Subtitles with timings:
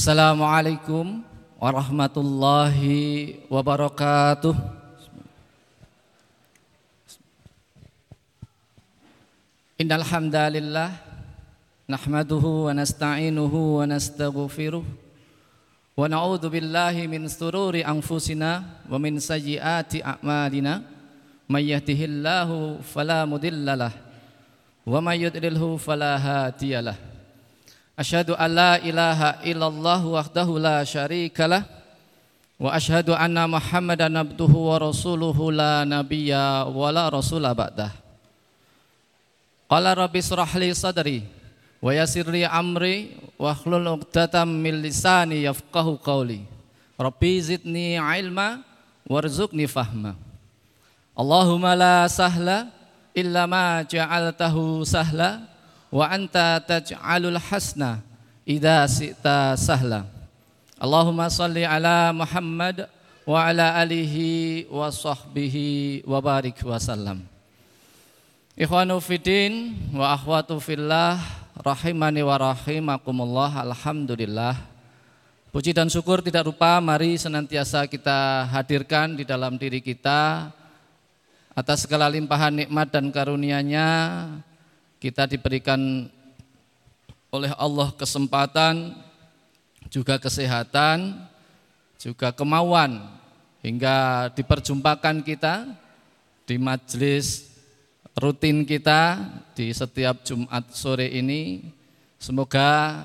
[0.00, 1.20] Assalamualaikum
[1.60, 4.56] warahmatullahi wabarakatuh.
[9.76, 10.96] Innal hamdalillah
[11.84, 20.80] nahmaduhu wa nasta'inuhu wa nastaghfiruh wa na'udzu billahi min sururi anfusina wa min sayyiati a'malina
[21.44, 23.92] may yahdihillahu fala mudhillalah
[24.80, 27.09] wa may yudlilhu fala hadiyalah
[28.00, 31.68] Asyhadu an la ilaha illallah wahdahu la syarikalah
[32.56, 37.92] wa asyhadu anna Muhammadan abduhu wa rasuluhu la nabiyya wa la rasula ba'dah
[39.68, 41.28] Qala rabbi israh sadri
[41.84, 46.42] wa yassir amri wa hlul 'uqdatam min lisani yafqahu qawli.
[46.96, 48.64] Rabbi zidni ilma
[49.06, 50.16] warzuqni fahma.
[51.14, 52.66] Allahumma la sahla
[53.12, 55.49] illa ma ja'altahu sahla
[55.90, 58.00] wa anta taj'alul hasna
[58.46, 60.06] idza sita sahla.
[60.80, 62.88] Allahumma salli ala Muhammad
[63.28, 67.20] wa ala alihi wa sahbihi wa barik wa sallam.
[68.56, 71.20] Ikhwanu fidin wa akhwatu fillah
[71.60, 74.56] rahimani wa rahimakumullah alhamdulillah.
[75.50, 80.46] Puji dan syukur tidak lupa mari senantiasa kita hadirkan di dalam diri kita
[81.50, 83.88] atas segala limpahan nikmat dan karunia-Nya
[85.00, 85.80] kita diberikan
[87.32, 88.92] oleh Allah kesempatan
[89.88, 91.16] juga kesehatan
[91.96, 93.00] juga kemauan
[93.64, 95.64] hingga diperjumpakan kita
[96.44, 97.48] di majelis
[98.12, 99.24] rutin kita
[99.56, 101.64] di setiap Jumat sore ini.
[102.20, 103.00] Semoga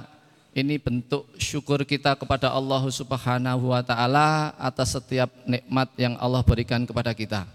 [0.51, 6.83] ini bentuk syukur kita kepada Allah Subhanahu wa taala atas setiap nikmat yang Allah berikan
[6.83, 7.47] kepada kita.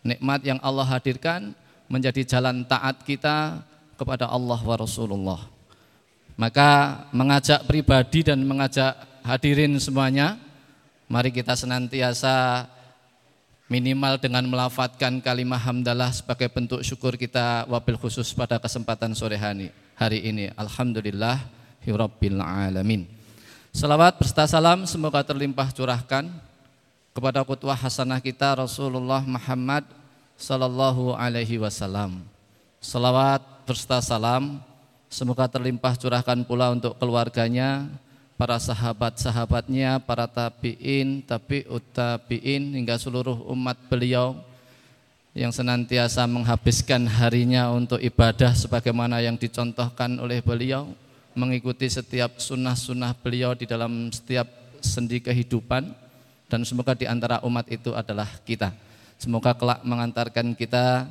[0.00, 1.52] Nikmat yang Allah hadirkan
[1.92, 3.60] menjadi jalan taat kita
[4.02, 5.40] kepada Allah wa Rasulullah.
[6.34, 10.34] Maka mengajak pribadi dan mengajak hadirin semuanya,
[11.06, 12.66] mari kita senantiasa
[13.70, 19.70] minimal dengan melafatkan kalimah hamdalah sebagai bentuk syukur kita wabil khusus pada kesempatan sore hari,
[19.94, 20.50] hari ini.
[20.58, 21.38] Alhamdulillah
[21.86, 23.06] hirabbil alamin.
[23.70, 26.28] Salawat berserta salam semoga terlimpah curahkan
[27.16, 29.86] kepada kutwah hasanah kita Rasulullah Muhammad
[30.36, 32.24] sallallahu alaihi wasallam.
[32.82, 34.58] Salawat berserta salam
[35.12, 37.84] semoga terlimpah curahkan pula untuk keluarganya,
[38.40, 44.34] para sahabat-sahabatnya, para tabi'in, tabi'ut tabi'in hingga seluruh umat beliau
[45.36, 50.90] yang senantiasa menghabiskan harinya untuk ibadah sebagaimana yang dicontohkan oleh beliau,
[51.36, 54.48] mengikuti setiap sunnah-sunnah beliau di dalam setiap
[54.82, 55.92] sendi kehidupan
[56.50, 58.74] dan semoga di antara umat itu adalah kita.
[59.16, 61.06] Semoga kelak mengantarkan kita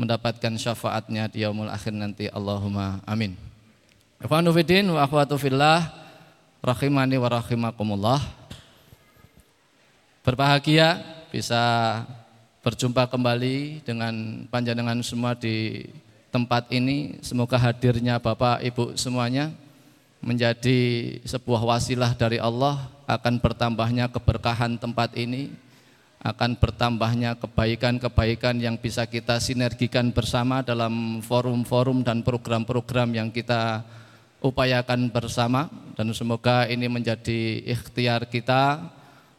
[0.00, 2.32] mendapatkan syafaatnya di yaumul akhir nanti.
[2.32, 3.36] Allahumma amin.
[4.20, 5.92] Ikhwanu wa akhwatu fillah
[6.64, 8.20] rahimani wa rahimakumullah.
[10.24, 11.60] Berbahagia bisa
[12.60, 15.88] berjumpa kembali dengan panjenengan semua di
[16.28, 17.16] tempat ini.
[17.24, 19.52] Semoga hadirnya Bapak Ibu semuanya
[20.20, 25.48] menjadi sebuah wasilah dari Allah akan bertambahnya keberkahan tempat ini,
[26.20, 33.80] akan bertambahnya kebaikan-kebaikan yang bisa kita sinergikan bersama dalam forum-forum dan program-program yang kita
[34.44, 35.72] upayakan bersama.
[35.96, 38.84] Dan semoga ini menjadi ikhtiar kita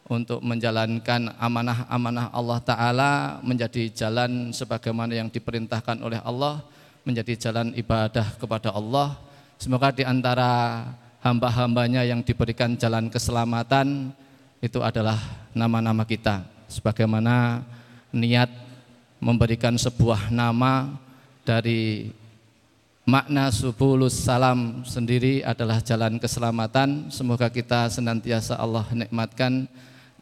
[0.10, 3.12] untuk menjalankan amanah-amanah Allah Ta'ala
[3.46, 6.66] menjadi jalan sebagaimana yang diperintahkan oleh Allah
[7.06, 9.22] menjadi jalan ibadah kepada Allah.
[9.62, 10.82] Semoga di antara
[11.22, 14.10] hamba-hambanya yang diberikan jalan keselamatan
[14.66, 15.22] itu adalah
[15.54, 17.68] nama-nama kita sebagaimana
[18.16, 18.48] niat
[19.20, 20.96] memberikan sebuah nama
[21.44, 22.10] dari
[23.02, 27.10] Makna subulus salam sendiri adalah jalan keselamatan.
[27.10, 29.66] Semoga kita senantiasa Allah nikmatkan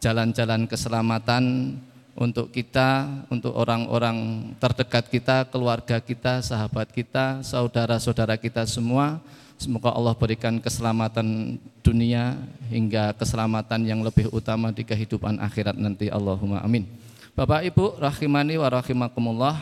[0.00, 1.76] jalan-jalan keselamatan
[2.16, 9.20] untuk kita, untuk orang-orang terdekat kita, keluarga kita, sahabat kita, saudara-saudara kita semua.
[9.60, 12.40] Semoga Allah berikan keselamatan dunia
[12.72, 16.08] hingga keselamatan yang lebih utama di kehidupan akhirat nanti.
[16.08, 16.88] Allahumma amin.
[17.36, 19.60] Bapak Ibu rahimani wa rahimakumullah.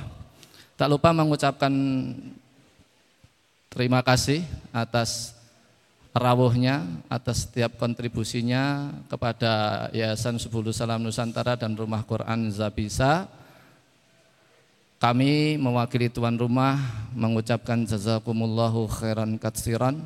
[0.78, 1.74] Tak lupa mengucapkan
[3.68, 5.36] Terima kasih atas
[6.16, 13.28] rawuhnya, atas setiap kontribusinya kepada Yayasan Subulu Salam Nusantara dan Rumah Quran Zabisa.
[14.98, 16.74] Kami mewakili tuan rumah
[17.14, 20.02] mengucapkan jazakumullahu khairan katsiran.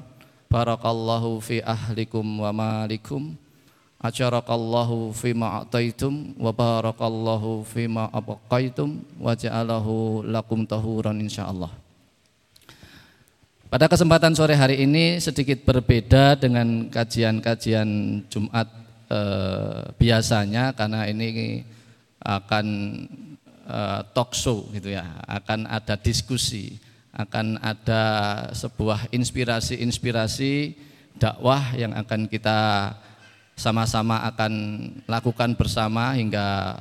[0.53, 3.33] Barakallahu fi ahlikum wa malikum.
[4.05, 11.73] Ajarakallahu fi ma'ataitum wa barakallahu fi ma'abaqaitum wa ja'alahu lakum tahuran insyaallah.
[13.73, 17.89] Pada kesempatan sore hari ini sedikit berbeda dengan kajian-kajian
[18.29, 18.69] Jumat
[19.09, 21.65] eh, biasanya karena ini
[22.21, 22.67] akan
[23.73, 26.77] eh, talk show gitu ya, akan ada diskusi,
[27.17, 28.03] akan ada
[28.53, 30.77] sebuah inspirasi-inspirasi
[31.17, 32.93] dakwah yang akan kita
[33.57, 34.53] sama-sama akan
[35.09, 36.81] lakukan bersama hingga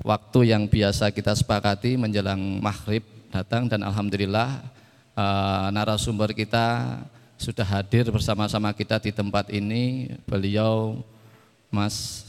[0.00, 4.64] waktu yang biasa kita sepakati menjelang maghrib datang dan alhamdulillah
[5.12, 6.98] uh, narasumber kita
[7.36, 10.12] sudah hadir bersama-sama kita di tempat ini.
[10.24, 11.04] Beliau
[11.68, 12.24] Mas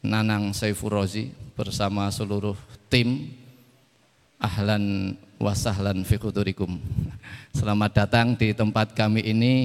[0.00, 2.56] Nanang Saifurozi bersama seluruh
[2.88, 3.28] tim
[4.38, 6.78] Ahlan wasahlan fikuturikum.
[7.50, 9.56] Selamat datang di tempat kami ini.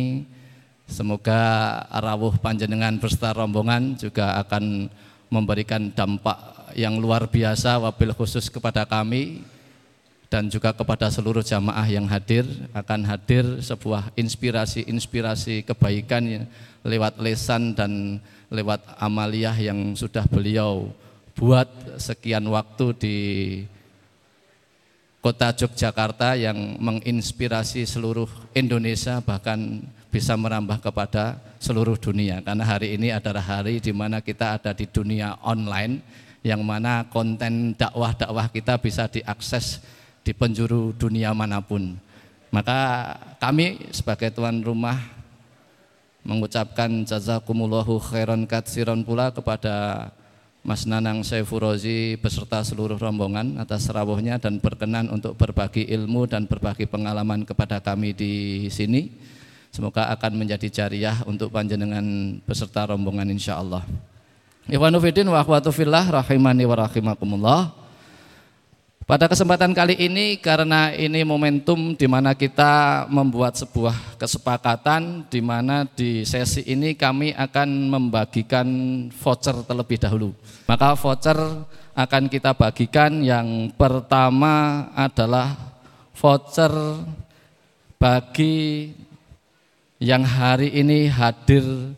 [0.89, 4.89] Semoga rawuh panjenengan beserta rombongan juga akan
[5.29, 6.35] memberikan dampak
[6.73, 9.45] yang luar biasa wabil khusus kepada kami
[10.25, 16.49] dan juga kepada seluruh jamaah yang hadir akan hadir sebuah inspirasi-inspirasi kebaikan
[16.81, 18.17] lewat lesan dan
[18.49, 20.89] lewat amaliyah yang sudah beliau
[21.33, 23.18] buat sekian waktu di
[25.24, 29.81] kota Yogyakarta yang menginspirasi seluruh Indonesia bahkan
[30.13, 34.85] bisa merambah kepada seluruh dunia karena hari ini adalah hari di mana kita ada di
[34.85, 36.03] dunia online
[36.44, 39.80] yang mana konten dakwah-dakwah kita bisa diakses
[40.27, 41.95] di penjuru dunia mana pun.
[42.51, 45.00] Maka kami sebagai tuan rumah
[46.21, 50.07] mengucapkan jazakumullahu khairan katsiran pula kepada
[50.63, 56.88] Mas Nanang Saifurozi beserta seluruh rombongan atas rawuhnya dan berkenan untuk berbagi ilmu dan berbagi
[56.88, 58.33] pengalaman kepada kami di
[58.71, 59.12] sini.
[59.75, 63.83] Semoga akan menjadi jariah untuk panjenengan beserta rombongan insya Allah.
[64.63, 67.82] Ikhwanu Fidin wa akhwatu fillah rahimani wa rahimakumullah.
[69.03, 75.83] Pada kesempatan kali ini karena ini momentum di mana kita membuat sebuah kesepakatan di mana
[75.83, 78.63] di sesi ini kami akan membagikan
[79.11, 80.31] voucher terlebih dahulu.
[80.63, 81.35] Maka voucher
[81.91, 85.51] akan kita bagikan yang pertama adalah
[86.15, 86.71] voucher
[87.99, 88.88] bagi
[89.99, 91.91] yang hari ini hadir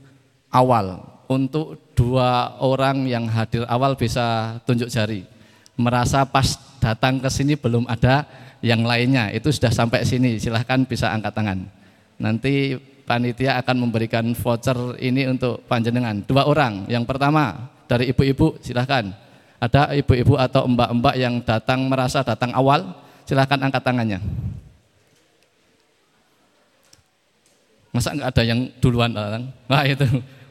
[0.50, 1.06] awal.
[1.30, 5.36] Untuk dua orang yang hadir awal bisa tunjuk jari
[5.76, 6.56] merasa pas
[6.86, 8.30] datang ke sini belum ada
[8.62, 11.66] yang lainnya, itu sudah sampai sini, silahkan bisa angkat tangan.
[12.22, 12.78] Nanti
[13.10, 16.22] panitia akan memberikan voucher ini untuk panjenengan.
[16.30, 19.10] Dua orang, yang pertama dari ibu-ibu silahkan.
[19.58, 22.94] Ada ibu-ibu atau mbak-mbak yang datang merasa datang awal,
[23.26, 24.20] silahkan angkat tangannya.
[27.90, 29.50] Masa nggak ada yang duluan orang?
[29.72, 30.06] Wah itu,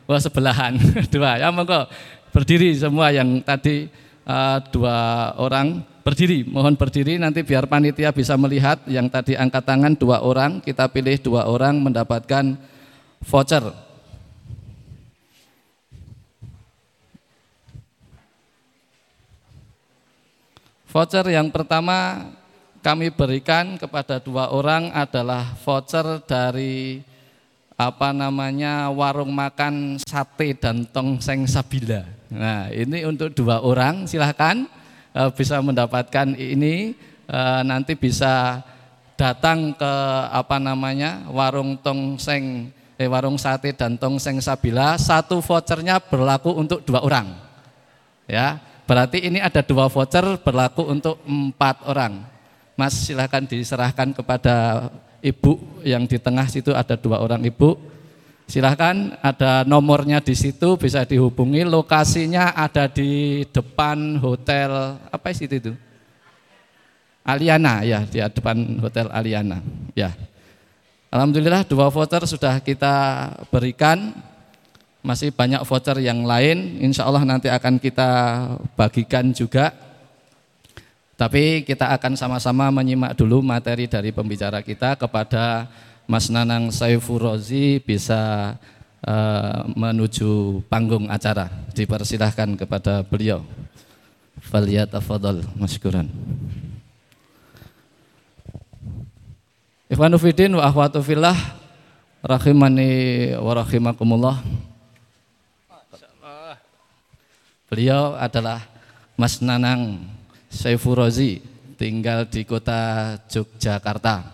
[0.08, 0.74] wah sebelahan
[1.14, 1.38] dua.
[1.38, 1.86] Ya monggo
[2.34, 3.86] berdiri semua yang tadi
[4.28, 9.96] uh, dua orang berdiri, mohon berdiri nanti biar panitia bisa melihat yang tadi angkat tangan
[9.96, 12.56] dua orang, kita pilih dua orang mendapatkan
[13.24, 13.64] voucher.
[20.94, 22.30] Voucher yang pertama
[22.78, 27.02] kami berikan kepada dua orang adalah voucher dari
[27.74, 32.06] apa namanya warung makan sate dan tongseng sabila.
[32.34, 34.66] Nah ini untuk dua orang silahkan
[35.14, 36.98] uh, bisa mendapatkan ini.
[37.24, 38.60] Uh, nanti bisa
[39.16, 39.94] datang ke
[40.28, 42.68] apa namanya warung tongseng
[43.00, 44.98] eh, warung sate dan tongseng sabila.
[44.98, 47.32] Satu vouchernya berlaku untuk dua orang.
[48.28, 52.26] Ya berarti ini ada dua voucher berlaku untuk empat orang.
[52.74, 54.90] Mas silahkan diserahkan kepada
[55.22, 57.93] ibu yang di tengah situ ada dua orang ibu.
[58.44, 61.64] Silahkan ada nomornya di situ bisa dihubungi.
[61.64, 65.72] Lokasinya ada di depan hotel apa sih itu?
[67.24, 69.64] Aliana ya di depan hotel Aliana
[69.96, 70.12] ya.
[71.08, 72.94] Alhamdulillah dua voucher sudah kita
[73.48, 74.12] berikan.
[75.04, 78.08] Masih banyak voucher yang lain, insya Allah nanti akan kita
[78.72, 79.76] bagikan juga
[81.14, 85.70] tapi kita akan sama-sama menyimak dulu materi dari pembicara kita kepada
[86.04, 88.54] Mas Nanang Saifurozi bisa
[89.04, 91.48] uh, menuju panggung acara.
[91.72, 93.40] Dipersilahkan kepada beliau.
[94.44, 96.04] Faliyat afadol, masykuran.
[99.88, 101.36] Ikhwanu Fidin wa ahwatu fillah
[102.20, 104.36] rahimani wa rahimakumullah.
[107.72, 108.60] Beliau adalah
[109.16, 110.04] Mas Nanang
[110.52, 111.40] Saifurozi
[111.80, 114.33] tinggal di kota Yogyakarta.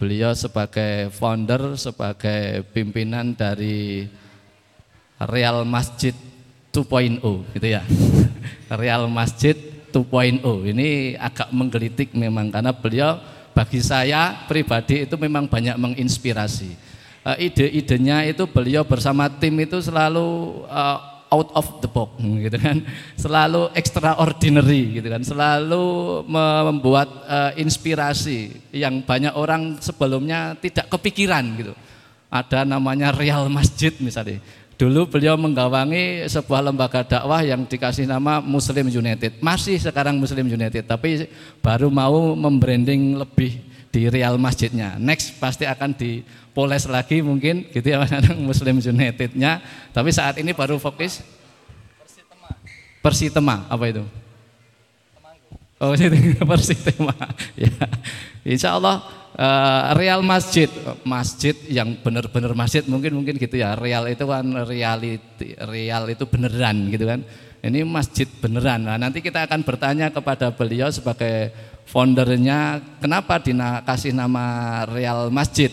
[0.00, 4.08] Beliau sebagai founder, sebagai pimpinan dari
[5.20, 6.16] Real Masjid
[6.72, 7.20] 2.0
[7.52, 7.84] gitu ya.
[8.80, 9.52] Real Masjid
[9.92, 10.40] 2.0
[10.72, 13.20] ini agak menggelitik memang karena beliau
[13.52, 16.72] bagi saya pribadi itu memang banyak menginspirasi.
[17.20, 22.82] Uh, ide-idenya itu beliau bersama tim itu selalu uh, out of the box gitu kan
[23.14, 25.86] selalu extraordinary gitu kan selalu
[26.26, 31.72] membuat uh, inspirasi yang banyak orang sebelumnya tidak kepikiran gitu
[32.30, 34.42] ada namanya Real Masjid misalnya
[34.80, 39.36] Dulu beliau menggawangi sebuah lembaga dakwah yang dikasih nama Muslim United.
[39.44, 41.28] Masih sekarang Muslim United, tapi
[41.60, 43.60] baru mau membranding lebih
[43.92, 44.96] di Real Masjidnya.
[44.96, 45.92] Next pasti akan
[46.50, 48.02] dipoles lagi mungkin gitu ya
[48.42, 49.62] Muslim Unitednya.
[49.94, 51.22] Tapi saat ini baru fokus
[53.00, 53.64] Persitema.
[53.70, 54.02] Apa itu?
[55.80, 55.94] Oh,
[56.50, 57.14] Persitema.
[57.56, 57.72] Ya.
[58.44, 59.00] Insya Allah
[59.38, 60.68] uh, real masjid,
[61.06, 63.78] masjid yang benar-benar masjid mungkin mungkin gitu ya.
[63.78, 67.22] Real itu kan reality, real itu beneran gitu kan.
[67.60, 68.88] Ini masjid beneran.
[68.88, 71.52] Nah, nanti kita akan bertanya kepada beliau sebagai
[71.84, 75.68] foundernya, kenapa dikasih nama Real Masjid?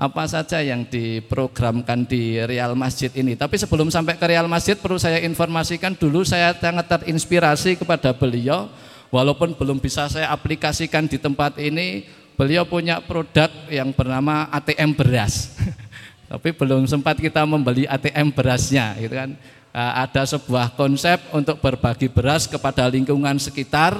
[0.00, 3.36] Apa saja yang diprogramkan di Real Masjid ini?
[3.36, 8.72] Tapi sebelum sampai ke Real Masjid perlu saya informasikan dulu saya sangat terinspirasi kepada beliau
[9.12, 12.08] walaupun belum bisa saya aplikasikan di tempat ini
[12.40, 15.52] Beliau punya produk yang bernama ATM beras.
[16.32, 19.36] Tapi belum sempat kita membeli ATM berasnya, gitu kan.
[19.76, 23.92] Ada sebuah konsep untuk berbagi beras kepada lingkungan sekitar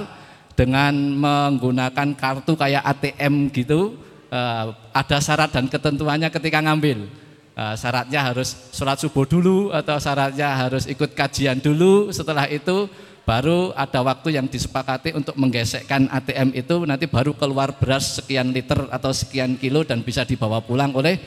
[0.57, 0.89] dengan
[1.21, 4.01] menggunakan kartu kayak ATM gitu.
[4.95, 7.03] Ada syarat dan ketentuannya ketika ngambil.
[7.75, 12.15] Syaratnya harus sholat subuh dulu atau syaratnya harus ikut kajian dulu.
[12.15, 12.87] Setelah itu
[13.27, 18.89] baru ada waktu yang disepakati untuk menggesekkan ATM itu nanti baru keluar beras sekian liter
[18.89, 21.19] atau sekian kilo dan bisa dibawa pulang oleh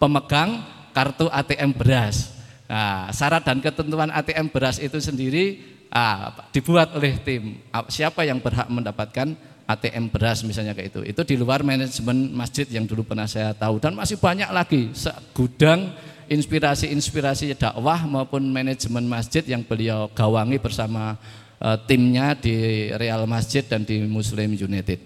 [0.00, 0.64] pemegang
[0.96, 2.32] kartu ATM beras.
[2.66, 7.62] Nah, syarat dan ketentuan ATM beras itu sendiri ah, dibuat oleh tim.
[7.70, 11.00] Ah, siapa yang berhak mendapatkan ATM beras misalnya kayak itu.
[11.02, 14.94] Itu di luar manajemen masjid yang dulu pernah saya tahu dan masih banyak lagi
[15.34, 15.90] gudang
[16.30, 21.18] inspirasi-inspirasi dakwah maupun manajemen masjid yang beliau gawangi bersama
[21.58, 25.02] uh, timnya di Real Masjid dan di Muslim United.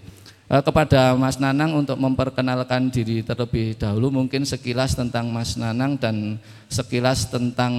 [0.51, 6.37] Uh, kepada Mas Nanang untuk memperkenalkan diri terlebih dahulu mungkin sekilas tentang Mas Nanang dan
[6.67, 7.73] sekilas tentang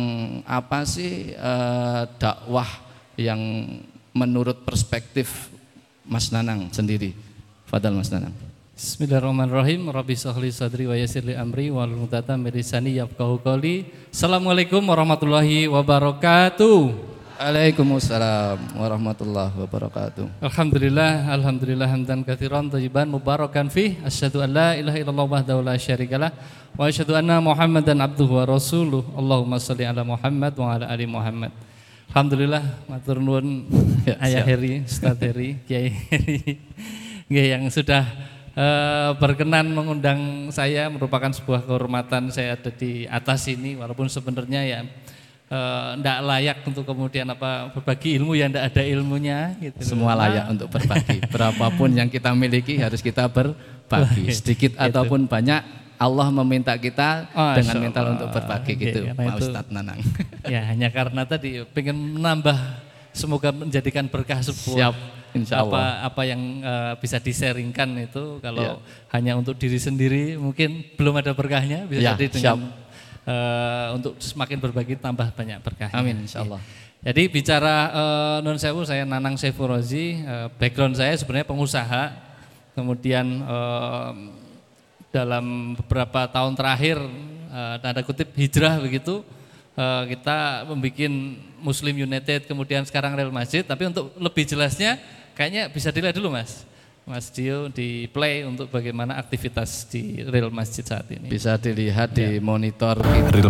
[0.48, 2.70] apa sih uh, dakwah
[3.20, 3.40] yang
[4.16, 5.51] menurut perspektif
[6.06, 7.14] Mas Nanang sendiri.
[7.70, 8.34] Fadal Mas Nanang.
[8.74, 9.94] Bismillahirrahmanirrahim.
[9.94, 13.86] Rabbi sahli sadri wa yassirli amri wa lutata mirisani yafqahu qawli.
[14.10, 17.12] Assalamualaikum warahmatullahi wabarakatuh.
[17.42, 20.46] Waalaikumsalam warahmatullahi wabarakatuh.
[20.46, 23.98] Alhamdulillah, alhamdulillah hamdan katsiran thayyiban mubarakan fi.
[24.02, 26.30] Asyhadu an la ilaha illallah wahdahu la syarikalah
[26.78, 29.02] wa asyhadu anna Muhammadan abduhu wa rasuluh.
[29.18, 31.50] Allahumma shalli ala Muhammad wa ala ali Muhammad.
[32.12, 33.72] Alhamdulillah matur nuwun
[34.10, 36.60] ya, Ayah Heri, Ustaz Heri, Kiai Heri
[37.32, 38.04] yang sudah
[38.52, 44.80] uh, berkenan mengundang saya merupakan sebuah kehormatan saya ada di atas ini walaupun sebenarnya ya
[45.96, 49.80] tidak eh, uh, layak untuk kemudian apa berbagi ilmu yang tidak ada ilmunya gitu.
[49.84, 50.54] Semua layak nah.
[50.56, 51.24] untuk berbagi.
[51.32, 54.32] Berapapun yang kita miliki harus kita berbagi.
[54.36, 54.84] Sedikit gitu.
[54.84, 60.02] ataupun banyak Allah meminta kita oh, dengan mental untuk berbagi gitu, ya, Pak Ustadz Nanang.
[60.50, 62.58] Ya, hanya karena tadi pengen menambah
[63.14, 64.96] semoga menjadikan berkah sebuah Siap
[65.38, 65.70] Insya Allah.
[65.70, 68.84] apa apa yang uh, bisa diseringkan itu kalau ya.
[69.16, 72.74] hanya untuk diri sendiri mungkin belum ada berkahnya bisa ya, jadi dengan
[73.30, 75.94] uh, untuk semakin berbagi tambah banyak berkah.
[75.94, 76.60] Amin Insya Allah.
[76.60, 77.14] Ya.
[77.14, 82.14] Jadi bicara uh, non sewu saya Nanang Sefurozi, uh, background saya sebenarnya pengusaha,
[82.78, 84.41] kemudian uh,
[85.12, 86.98] dalam beberapa tahun terakhir
[87.52, 89.22] uh, tanda kutip hijrah begitu
[89.76, 91.12] uh, kita membuat
[91.60, 94.98] Muslim United kemudian sekarang Real Masjid tapi untuk lebih jelasnya
[95.42, 96.68] Kayaknya bisa dilihat dulu Mas.
[97.02, 101.28] Mas Dio di play untuk bagaimana aktivitas di Real Masjid saat ini.
[101.34, 102.30] Bisa dilihat ya.
[102.30, 103.32] di monitor kita.
[103.34, 103.50] Real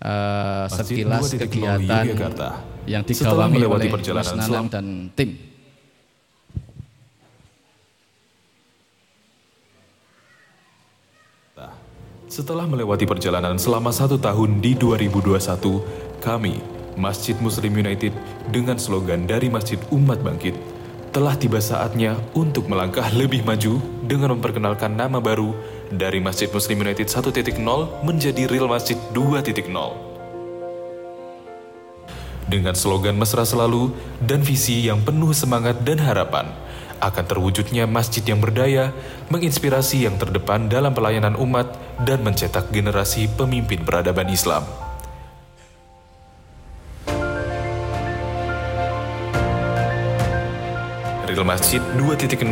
[0.00, 2.04] uh, sekilas kegiatan
[2.88, 5.49] yang digawangi oleh Mas Nanang dan tim.
[12.40, 16.64] Setelah melewati perjalanan selama satu tahun di 2021, kami,
[16.96, 18.16] Masjid Muslim United
[18.48, 20.56] dengan slogan dari Masjid Umat Bangkit,
[21.12, 23.76] telah tiba saatnya untuk melangkah lebih maju
[24.08, 25.52] dengan memperkenalkan nama baru
[25.92, 27.60] dari Masjid Muslim United 1.0
[28.08, 29.68] menjadi Real Masjid 2.0.
[32.48, 33.92] Dengan slogan mesra selalu
[34.24, 36.48] dan visi yang penuh semangat dan harapan,
[37.00, 38.92] akan terwujudnya masjid yang berdaya,
[39.32, 44.62] menginspirasi yang terdepan dalam pelayanan umat, dan mencetak generasi pemimpin peradaban Islam.
[51.30, 52.42] Real Masjid 2.0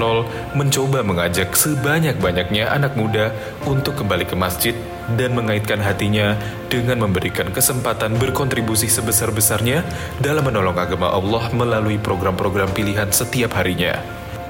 [0.54, 3.34] mencoba mengajak sebanyak-banyaknya anak muda
[3.66, 4.72] untuk kembali ke masjid
[5.18, 6.38] dan mengaitkan hatinya
[6.70, 9.82] dengan memberikan kesempatan berkontribusi sebesar-besarnya
[10.22, 13.98] dalam menolong agama Allah melalui program-program pilihan setiap harinya.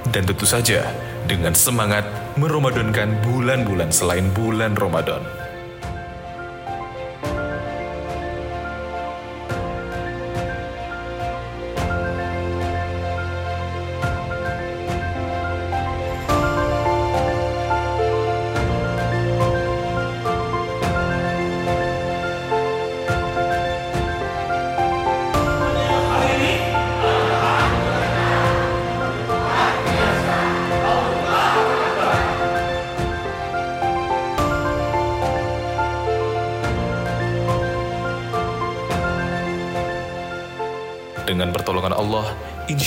[0.09, 0.89] Dan tentu saja
[1.29, 2.09] dengan semangat
[2.41, 5.48] meramadankan bulan-bulan selain bulan Ramadan.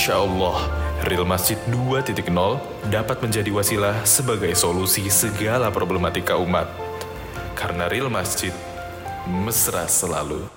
[0.02, 0.58] Insya Allah,
[1.06, 2.26] Real Masjid 2.0
[2.90, 6.66] dapat menjadi wasilah sebagai solusi segala problematika umat.
[7.54, 8.50] Karena Real Masjid
[9.30, 10.50] mesra selalu.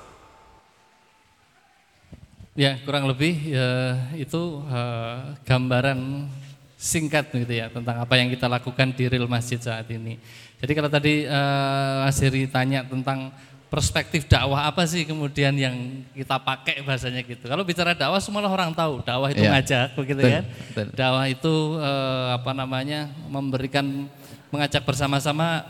[2.57, 6.25] Ya, kurang lebih ya, itu uh, gambaran
[6.73, 10.17] singkat gitu ya tentang apa yang kita lakukan di Real Masjid saat ini.
[10.57, 13.29] Jadi kalau tadi uh, Mas Heri tanya tentang
[13.67, 17.49] perspektif dakwah apa sih kemudian yang kita pakai bahasanya gitu.
[17.49, 19.51] Kalau bicara dakwah semua orang tahu, dakwah itu ya.
[19.57, 20.43] ngajak begitu betul, kan.
[20.45, 20.87] Betul.
[20.95, 23.09] Dakwah itu eh, apa namanya?
[23.27, 24.07] memberikan
[24.53, 25.65] mengajak bersama-sama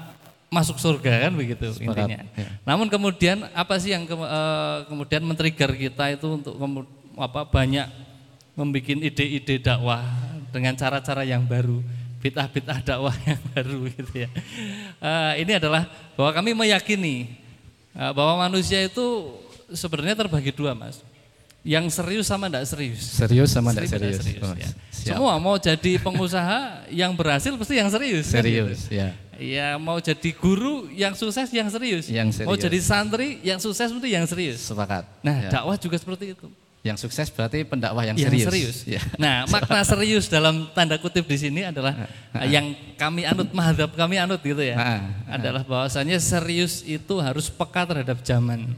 [0.51, 2.19] masuk surga kan begitu Sepakat, intinya.
[2.37, 2.49] Ya.
[2.63, 6.55] Namun kemudian apa sih yang ke, eh, kemudian men-trigger kita itu untuk
[7.15, 7.87] apa banyak
[8.55, 10.03] membuat ide-ide dakwah
[10.51, 11.83] dengan cara-cara yang baru
[12.25, 14.29] bid'ah-bid'ah dakwah yang baru gitu ya.
[14.97, 15.85] Uh, ini adalah
[16.17, 17.44] bahwa kami meyakini
[18.11, 19.31] bahwa manusia itu
[19.71, 20.99] sebenarnya terbagi dua mas.
[21.65, 23.01] Yang serius sama tidak serius.
[23.01, 24.21] Serius sama tidak serius.
[24.21, 24.69] serius oh, ya.
[24.93, 28.29] Semua mau jadi pengusaha yang berhasil pasti yang serius.
[28.29, 29.09] Kan serius, kan, ya.
[29.35, 32.05] Ya mau jadi guru yang sukses yang serius.
[32.05, 32.49] Yang serius.
[32.53, 34.61] Mau jadi santri yang sukses mesti yang serius.
[34.61, 35.09] Sepakat.
[35.25, 35.57] Nah ya.
[35.57, 36.47] dakwah juga seperti itu.
[36.85, 38.45] Yang sukses berarti pendakwah yang, yang serius.
[38.45, 38.77] serius.
[38.85, 39.01] Ya.
[39.23, 42.05] Nah, makna serius dalam tanda kutip di sini adalah
[42.45, 44.77] yang kami anut mahadab kami anut gitu ya.
[45.25, 48.69] adalah bahwasanya serius itu harus peka terhadap zaman.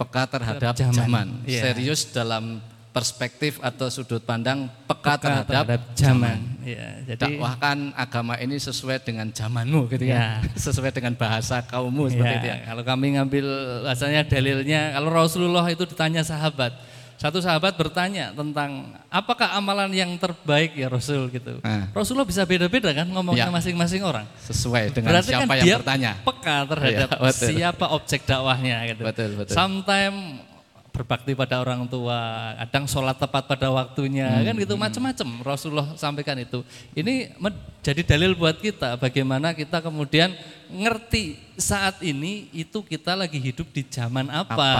[0.00, 0.96] Peka terhadap, zaman.
[0.96, 1.26] zaman.
[1.44, 1.60] Ya.
[1.68, 6.36] Serius dalam perspektif atau sudut pandang peka, peka terhadap, terhadap zaman.
[6.36, 6.38] zaman.
[6.62, 10.40] Ya, jadi dakwahkan agama ini sesuai dengan zamanmu gitu ya.
[10.44, 10.48] ya.
[10.68, 12.56] sesuai dengan bahasa kaummu seperti ya, itu ya.
[12.68, 13.46] Kalau kami ngambil
[13.88, 16.76] bahasanya dalilnya kalau Rasulullah itu ditanya sahabat,
[17.22, 21.62] satu sahabat bertanya tentang apakah amalan yang terbaik ya Rasul gitu.
[21.62, 21.86] Nah.
[21.94, 23.54] Rasulullah bisa beda-beda kan ngomongnya ya.
[23.54, 24.26] masing-masing orang.
[24.42, 26.12] Sesuai dengan Berarti siapa kan yang dia bertanya.
[26.18, 29.06] Peka terhadap ya, siapa objek dakwahnya gitu.
[29.06, 29.54] Betul, betul.
[29.54, 30.42] Sometimes
[30.90, 34.82] berbakti pada orang tua, kadang sholat tepat pada waktunya, hmm, kan gitu hmm.
[34.82, 36.66] macam-macam Rasulullah sampaikan itu.
[36.90, 37.38] Ini
[37.86, 40.34] jadi dalil buat kita bagaimana kita kemudian
[40.68, 44.58] ngerti saat ini itu kita lagi hidup di zaman apa.
[44.58, 44.72] apa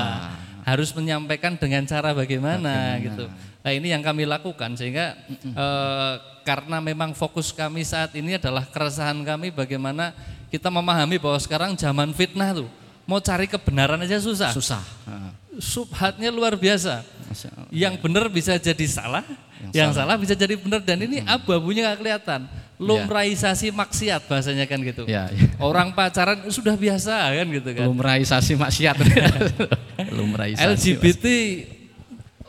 [0.62, 3.04] harus menyampaikan dengan cara bagaimana, bagaimana.
[3.04, 3.24] gitu.
[3.62, 5.66] Nah ini yang kami lakukan sehingga e,
[6.42, 10.14] karena memang fokus kami saat ini adalah keresahan kami bagaimana
[10.50, 12.70] kita memahami bahwa sekarang zaman fitnah tuh
[13.06, 14.50] mau cari kebenaran aja susah.
[14.54, 14.82] Susah.
[15.58, 17.02] Subhatnya luar biasa.
[17.68, 19.26] Yang benar bisa jadi salah,
[19.70, 20.14] yang, yang salah.
[20.14, 22.40] salah bisa jadi benar dan ini abu-abunya nggak kelihatan
[22.82, 25.06] lumrahisasi maksiat bahasanya kan gitu.
[25.06, 25.46] Ya, ya.
[25.62, 27.86] Orang pacaran sudah biasa kan gitu kan.
[27.86, 28.96] Lumrahisasi maksiat.
[30.18, 30.66] lumrahisasi.
[30.66, 31.26] LGBT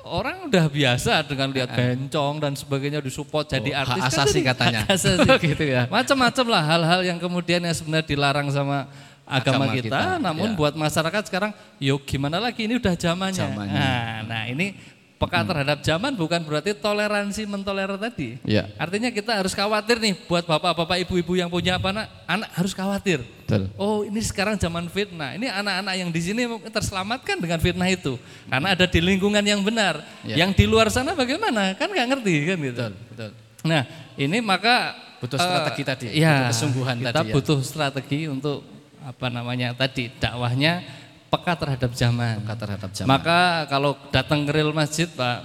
[0.03, 4.39] orang udah biasa dengan lihat bencong dan sebagainya disupport jadi oh, artis hak kan asasi
[4.41, 4.81] kan katanya.
[4.83, 5.29] Hak asasi.
[5.53, 5.81] gitu ya.
[5.87, 8.89] Macam-macam lah hal-hal yang kemudian yang sebenarnya dilarang sama
[9.23, 10.55] agama, agama kita, kita, namun ya.
[10.59, 13.39] buat masyarakat sekarang, yuk gimana lagi ini udah zamannya.
[13.39, 13.79] zamannya.
[13.79, 14.75] Nah, nah ini
[15.23, 15.49] peka hmm.
[15.49, 18.37] terhadap zaman bukan berarti toleransi mentolerir tadi.
[18.43, 18.67] Ya.
[18.75, 23.23] Artinya kita harus khawatir nih buat bapak-bapak ibu-ibu yang punya apa anak, anak harus khawatir.
[23.23, 23.71] Betul.
[23.79, 25.39] Oh ini sekarang zaman fitnah.
[25.39, 28.19] Ini anak-anak yang di sini terselamatkan dengan fitnah itu
[28.51, 30.03] karena ada di lingkungan yang benar.
[30.27, 30.43] Ya.
[30.43, 31.73] Yang di luar sana bagaimana?
[31.79, 32.75] Kan nggak ngerti kan gitu.
[32.75, 32.93] Betul.
[33.15, 33.31] Betul.
[33.63, 33.81] Nah
[34.19, 37.15] ini maka butuh strategi uh, tadi, ya, butuh kesungguhan kita tadi.
[37.15, 37.33] Kita ya.
[37.39, 38.57] butuh strategi untuk
[39.03, 41.02] apa namanya tadi dakwahnya
[41.33, 42.35] peka terhadap zaman.
[42.45, 43.09] Peka terhadap zaman.
[43.09, 45.41] Maka kalau datang ke real masjid, Pak,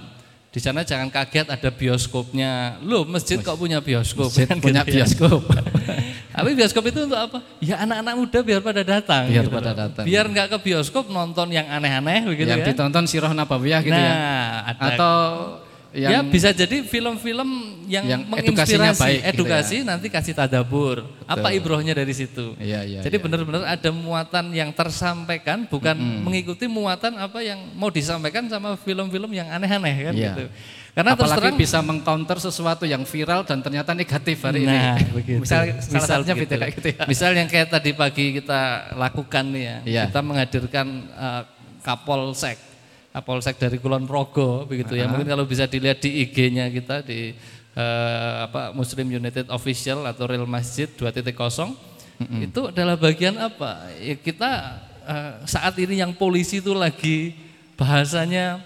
[0.49, 2.77] di sana jangan kaget ada bioskopnya.
[2.85, 4.29] Loh, masjid kok punya bioskop?
[4.29, 5.05] Masjid kan punya gitu ya.
[5.05, 5.41] bioskop.
[6.39, 7.37] Tapi bioskop itu untuk apa?
[7.59, 9.27] Ya anak-anak muda biar pada datang.
[9.27, 10.03] Biar gitu pada datang.
[10.07, 12.67] Biar nggak ke bioskop nonton yang aneh-aneh begitu yang ya.
[12.71, 14.15] ditonton Sirah Nabawiyah gitu nah, ya.
[14.71, 15.15] Ada, Atau
[15.89, 17.49] yang ya bisa jadi film-film
[17.89, 19.87] yang, Yang edukasinya menginspirasi, baik gitu edukasi ya.
[19.89, 21.01] nanti kasih tadabur.
[21.25, 22.53] Apa ibrohnya dari situ?
[22.61, 23.23] Iya, iya, jadi iya.
[23.25, 29.49] benar-benar ada muatan yang tersampaikan, bukan mengikuti muatan apa yang mau disampaikan sama film-film yang
[29.49, 30.29] aneh-aneh kan Iya.
[30.29, 30.45] gitu.
[30.89, 35.09] Karena terus apalagi terang bisa mengcounter sesuatu yang viral dan ternyata negatif hari Nah, ini.
[35.17, 35.39] begitu.
[35.41, 37.01] Misal salah Misal satunya video kayak gitu ya.
[37.09, 38.61] Misal yang kayak tadi pagi kita
[38.93, 40.03] lakukan nih ya, Iya.
[40.13, 41.41] kita menghadirkan eh,
[41.81, 42.57] Kapolsek,
[43.19, 45.11] Kapolsek dari Kulon Progo begitu ya.
[45.11, 47.35] Mungkin kalau bisa dilihat di IG-nya kita di
[47.75, 51.19] eh, apa Muslim United Official atau Real Masjid 2.0
[52.47, 53.91] itu adalah bagian apa?
[53.99, 54.51] Ya kita
[55.03, 57.35] eh, saat ini yang polisi itu lagi
[57.75, 58.63] bahasanya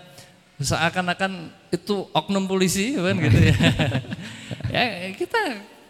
[0.61, 3.55] seakan-akan itu oknum polisi kan gitu ya.
[4.73, 4.83] ya
[5.17, 5.41] kita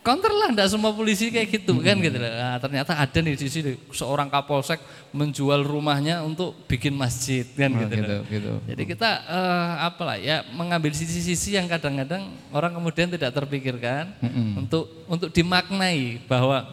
[0.04, 2.20] counter lah, enggak semua polisi kayak gitu kan gitu.
[2.20, 4.84] Nah, ternyata ada nih di sini seorang kapolsek
[5.16, 7.96] menjual rumahnya untuk bikin masjid kan Oh, gitu.
[7.96, 8.52] gitu, gitu.
[8.68, 14.12] Jadi kita eh, apalah ya mengambil sisi-sisi yang kadang-kadang orang kemudian tidak terpikirkan
[14.60, 16.68] untuk untuk dimaknai bahwa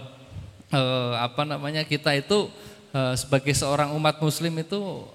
[0.68, 2.50] eh, apa namanya kita itu
[2.90, 5.06] eh, sebagai seorang umat muslim itu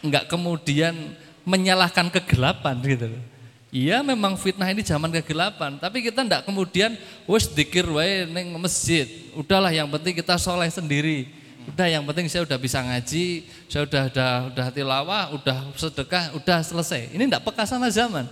[0.00, 0.96] enggak kemudian
[1.44, 3.22] menyalahkan kegelapan gitu loh.
[3.72, 6.92] Iya memang fitnah ini zaman kegelapan, tapi kita ndak kemudian
[7.24, 9.08] wes dikir wae neng masjid.
[9.32, 11.32] Udahlah yang penting kita soleh sendiri.
[11.72, 16.60] Udah yang penting saya udah bisa ngaji, saya udah udah udah tilawah, udah sedekah, udah
[16.60, 17.16] selesai.
[17.16, 18.28] Ini ndak peka sama zaman.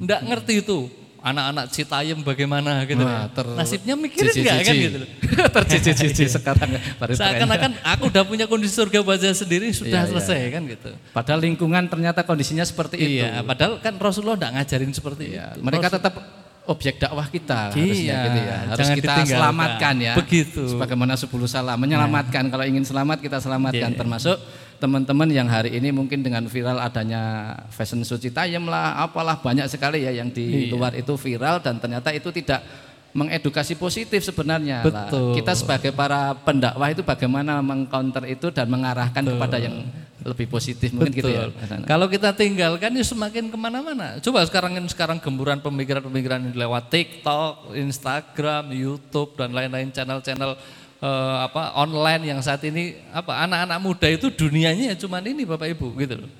[0.00, 0.88] Ndak ngerti itu
[1.22, 3.00] anak-anak Citayam bagaimana gitu.
[3.00, 5.08] Wah, ter- Nasibnya mikirin nggak kan gitu loh.
[5.54, 7.14] Tercici-cici sekarang tren.
[7.14, 10.90] Seakan-akan aku udah punya kondisi surga saya sendiri sudah Iya, iya, selesai kan gitu.
[11.14, 13.22] Padahal lingkungan ternyata kondisinya seperti itu.
[13.22, 15.62] Iya, padahal kan Rasulullah enggak ngajarin seperti Iya, itu.
[15.62, 16.14] Mereka Rasul- tetap
[16.62, 18.56] objek dakwah kita harusnya Iya, gitu ya.
[18.64, 20.12] Harus jangan kita selamatkan ya.
[20.14, 20.62] Begitu.
[20.68, 23.98] Sebagaimana 10 salam menyelamatkan kalau ingin selamat kita selamatkan Iya.
[23.98, 24.36] termasuk
[24.82, 30.02] teman-teman yang hari ini mungkin dengan viral adanya fashion show Citayam lah, apalah banyak sekali
[30.02, 30.74] ya yang di Iya.
[30.74, 32.58] luar itu viral dan ternyata itu tidak
[33.14, 35.06] mengedukasi positif sebenarnya lah.
[35.06, 35.38] Betul.
[35.38, 39.86] Kita sebagai para pendakwah itu bagaimana mengcounter itu dan mengarahkan kepada yang
[40.22, 41.46] lebih positif mungkin gitu ya.
[41.46, 41.60] Betul.
[41.62, 41.86] Mas Ana.
[41.86, 44.18] Kalau kita tinggalkan ya semakin ke mana-mana.
[44.18, 50.56] Coba sekarang sekarang gemburan pemikiran-pemikiran yang lewat TikTok, Instagram, YouTube dan lain-lain channel-channel
[51.02, 55.68] eh, apa online yang saat ini apa anak-anak muda itu dunianya ya cuman ini Bapak
[55.74, 56.30] Ibu gitu loh.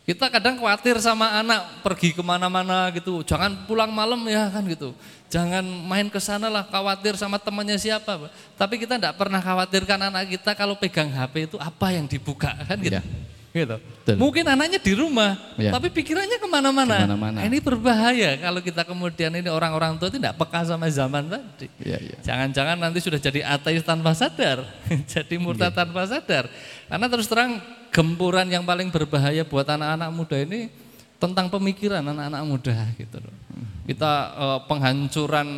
[0.00, 4.90] Kita kadang khawatir sama anak pergi ke mana-mana gitu, jangan pulang malam ya kan gitu,
[5.30, 8.26] jangan main ke sana lah, khawatir sama temannya siapa.
[8.58, 12.74] Tapi kita tidak pernah khawatirkan anak kita kalau pegang HP itu apa yang dibuka kan
[12.82, 12.98] gitu.
[12.98, 13.06] Iya.
[13.50, 13.76] Gitu.
[13.82, 14.14] Betul.
[14.14, 15.74] Mungkin anaknya di rumah, Iya.
[15.74, 17.02] tapi pikirannya ke mana-mana.
[17.02, 17.36] Ke mana-mana.
[17.42, 21.66] Nah, Ini berbahaya kalau kita kemudian ini orang-orang tua tidak peka sama zaman tadi.
[21.82, 22.16] Iya, iya.
[22.22, 24.62] Jangan-jangan nanti sudah jadi ateis tanpa sadar,
[25.12, 25.82] jadi murtad Iya.
[25.82, 26.46] tanpa sadar.
[26.86, 27.58] Karena terus terang
[27.90, 30.70] gempuran yang paling berbahaya buat anak-anak muda ini
[31.18, 33.34] tentang pemikiran anak-anak muda gitu loh.
[33.82, 35.48] Kita eh, penghancuran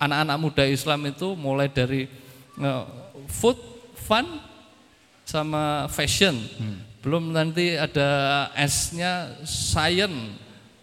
[0.00, 2.08] anak-anak muda Islam itu mulai dari
[2.56, 2.84] eh,
[3.28, 3.60] food,
[3.94, 4.24] fun,
[5.24, 6.36] sama fashion.
[7.04, 10.40] Belum nanti ada S-nya science,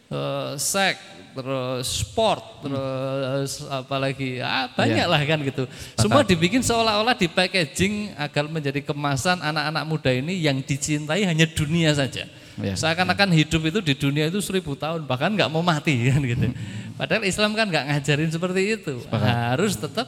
[0.09, 1.01] eh, seks,
[1.31, 4.37] terus sport, terus apa lagi?
[4.43, 5.63] Ah, banyak lah kan gitu.
[5.95, 11.95] Semua dibikin seolah-olah di packaging agar menjadi kemasan anak-anak muda ini yang dicintai hanya dunia
[11.95, 12.27] saja.
[12.59, 12.75] Iya.
[12.75, 16.51] Seakan-akan hidup itu di dunia itu seribu tahun, bahkan nggak mau mati kan gitu.
[16.99, 18.93] Padahal Islam kan nggak ngajarin seperti itu.
[19.09, 20.05] Harus tetap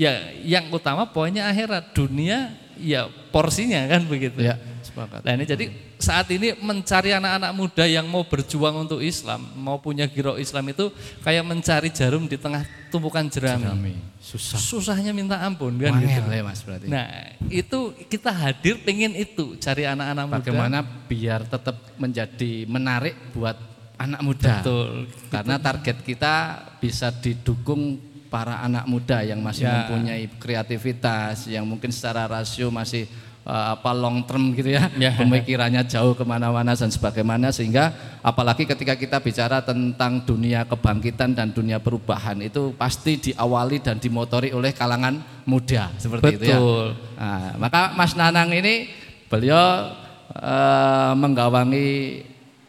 [0.00, 4.40] ya yang utama poinnya akhirat, dunia ya porsinya kan begitu.
[4.42, 5.20] Ya, sepakat.
[5.26, 5.64] Nah ini jadi
[5.98, 10.92] saat ini mencari anak-anak muda yang mau berjuang untuk Islam, mau punya giro Islam itu
[11.24, 13.96] kayak mencari jarum di tengah tumpukan jerami.
[14.20, 14.56] Susah.
[14.56, 16.28] Susahnya minta ampun kan gitu.
[16.32, 16.88] Ya Mas berarti.
[16.88, 20.38] Nah itu kita hadir pengen itu cari anak-anak muda.
[20.40, 23.56] Bagaimana biar tetap menjadi menarik buat
[24.00, 24.60] anak muda.
[24.60, 25.08] Betul.
[25.28, 26.34] Karena target kita
[26.80, 29.86] bisa didukung para anak muda yang masih Ya.
[29.86, 33.06] mempunyai kreativitas, yang mungkin secara rasio masih
[33.44, 35.12] eh, apa long term gitu ya, Ya.
[35.20, 37.92] pemikirannya jauh ke mana-mana dan sebagaimana sehingga
[38.24, 44.48] apalagi ketika kita bicara tentang dunia kebangkitan dan dunia perubahan itu pasti diawali dan dimotori
[44.50, 46.56] oleh kalangan muda seperti itu ya.
[46.56, 46.86] Betul.
[47.20, 48.88] Nah, maka Mas Nanang ini
[49.28, 49.92] beliau
[50.34, 51.88] eh, menggawangi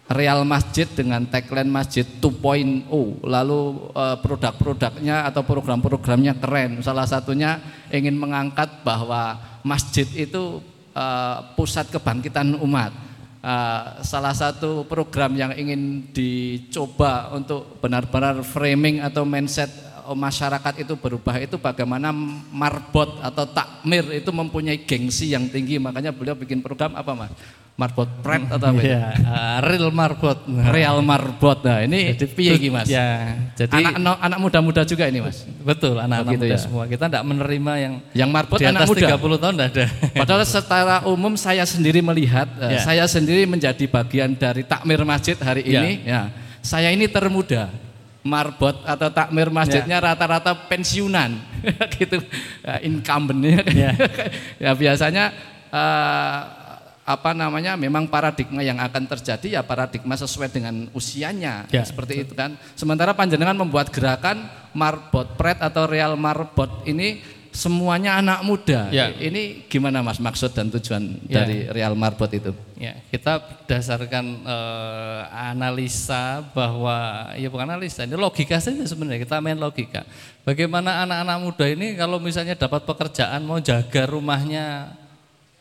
[0.06, 2.86] Real Masjid dengan tagline Masjid 2.0
[3.26, 6.78] lalu eh, produk-produknya atau program-programnya keren.
[6.86, 7.58] Salah satunya
[7.90, 10.62] ingin mengangkat bahwa masjid itu
[10.94, 12.94] eh, pusat kebangkitan umat.
[13.42, 19.74] Eh, salah satu program yang ingin dicoba untuk benar-benar framing atau mindset
[20.06, 22.14] masyarakat itu berubah itu bagaimana
[22.54, 25.82] marbot atau takmir itu mempunyai gengsi yang tinggi.
[25.82, 27.34] Makanya beliau bikin program apa mas
[27.76, 28.80] Marbot Pret atau apa?
[28.80, 30.40] Ya, uh, real marbot.
[30.48, 31.60] Real Marbot.
[31.60, 32.88] Nah, ini piye iki Mas?
[32.88, 35.44] Ya, jadi anak no- anak muda-muda juga ini Mas.
[35.60, 36.60] betul anak-anak Oh, gitu muda ya.
[36.64, 36.84] semua.
[36.88, 39.08] Kita tidak menerima yang Yang marbot di anak atas muda.
[39.20, 39.86] 30 tahun tidak ada.
[40.24, 42.80] Padahal secara umum saya sendiri melihat, eh, Ya.
[42.80, 45.84] saya sendiri menjadi bagian dari takmir masjid hari Ya.
[45.84, 45.92] ini.
[46.08, 46.32] Ya,
[46.64, 47.68] saya ini termuda.
[48.24, 50.06] Marbot atau takmir masjidnya Ya.
[50.16, 51.44] rata-rata pensiunan,
[52.00, 52.24] gitu,
[52.64, 53.68] ya, incumbentnya.
[53.68, 53.92] Ya.
[54.64, 55.36] ya biasanya
[55.70, 56.40] eh,
[57.06, 62.34] apa namanya, memang paradigma yang akan terjadi ya paradigma sesuai dengan usianya, Ya, seperti itu
[62.34, 62.58] kan.
[62.74, 67.22] Sementara panjenengan membuat gerakan Marbot Pret atau Real Marbot ini
[67.54, 68.90] semuanya anak muda.
[68.90, 69.14] Ya.
[69.14, 71.46] Ini gimana Mas maksud dan tujuan Ya.
[71.46, 72.52] dari Real Marbot itu?
[72.76, 79.62] Ya, kita berdasarkan eh, analisa bahwa ya bukan analisa, ini logika saja sebenarnya kita main
[79.62, 80.04] logika.
[80.42, 84.90] Bagaimana anak-anak muda ini kalau misalnya dapat pekerjaan mau jaga rumahnya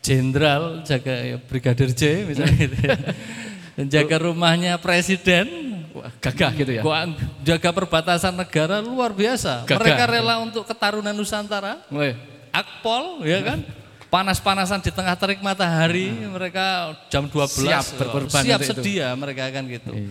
[0.05, 2.97] jenderal, jaga ya, brigadir J misalnya gitu ya.
[3.75, 5.49] Dan jaga rumahnya presiden,
[5.91, 6.83] Wah, gagah gitu ya.
[6.85, 7.09] gua
[7.41, 9.65] jaga perbatasan negara luar biasa.
[9.65, 9.81] Gagah.
[9.81, 12.13] Mereka rela untuk ketarunan Nusantara, Woi,
[12.51, 13.65] Akpol ya kan
[14.07, 18.71] panas-panasan di tengah terik matahari mereka jam 12 Siap berkorban siap itu.
[18.71, 20.07] sedia mereka kan gitu Eh,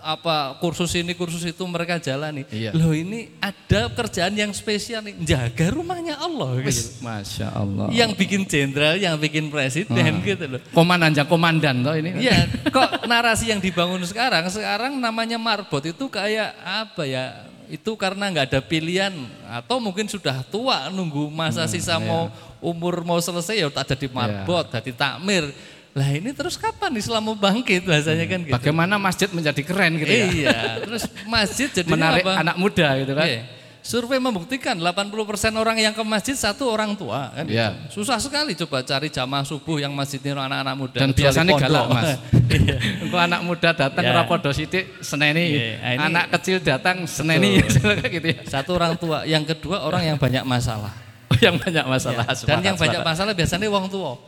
[0.00, 2.70] apa kursus ini kursus itu mereka jalani Iya.
[2.72, 7.86] loh ini ada kerjaan yang spesial nih jaga rumahnya Allah gitu Masya Allah.
[7.90, 12.16] yang bikin jenderal yang bikin presiden gitu loh Komandan, komandan toh ini.
[12.18, 17.24] Iya, kok narasi yang dibangun sekarang, sekarang namanya marbot itu kayak apa ya?
[17.66, 19.10] Itu karena nggak ada pilihan
[19.42, 22.30] atau mungkin sudah tua nunggu masa sisa mau
[22.62, 25.50] umur mau selesai ya tak jadi marbot, jadi takmir.
[25.96, 28.52] Lah ini terus kapan Islam mau bangkit bahasanya kan gitu.
[28.52, 30.26] Bagaimana masjid menjadi keren gitu ya?
[30.28, 32.36] Iya, terus masjid jadi Menarik apa?
[32.36, 33.24] anak muda gitu kan?
[33.24, 33.42] Iya.
[33.80, 35.14] Survei membuktikan 80%
[35.54, 37.48] orang yang ke masjid satu orang tua kan.
[37.48, 37.72] Iya.
[37.88, 38.02] gitu.
[38.02, 40.98] Susah sekali coba cari jamaah subuh yang masjidnya anak-anak muda.
[41.00, 42.10] Dan biasanya galak mas.
[42.56, 42.76] Iya.
[43.00, 44.12] Engko anak muda datang Ya.
[44.12, 45.54] ora podo sithik seneni.
[45.56, 47.56] Iya, nah ini- anak kecil datang seneni
[48.12, 48.44] gitu ya.
[48.44, 50.92] Satu orang tua, yang kedua orang yang banyak masalah.
[51.44, 52.24] yang banyak masalah.
[52.26, 54.18] Ya, Dan yang banyak masalah biasanya wong tua.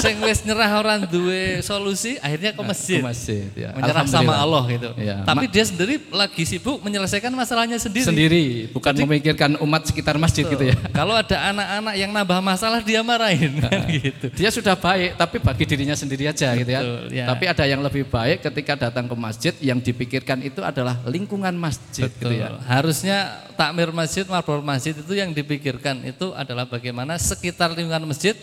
[0.00, 3.00] Sing wis nyerah orang duwe solusi akhirnya ke masjid.
[3.00, 3.70] Ke masjid ya.
[3.76, 4.32] Menyerah sama.
[4.34, 4.90] Allah gitu.
[4.96, 5.20] Iya.
[5.22, 8.08] Tapi Ma- dia sendiri lagi sibuk menyelesaikan masalahnya sendiri.
[8.08, 10.76] sendiri, bukan memikirkan umat sekitar masjid gitu ya.
[10.96, 14.26] Kalau ada anak-anak yang nambah masalah dia marahin kan gitu.
[14.32, 16.80] Dia sudah baik tapi bagi dirinya sendiri aja gitu ya.
[16.80, 17.24] Betul, ya.
[17.28, 22.08] Tapi ada yang lebih baik ketika datang ke masjid yang dipikirkan itu adalah lingkungan masjid
[22.08, 22.40] gitu Betul.
[22.40, 22.48] ya.
[22.64, 23.16] Harusnya
[23.54, 28.34] takmir masjid, marbor masjid itu yang dipikirkan itu adalah bagaimana sekitar lingkungan masjid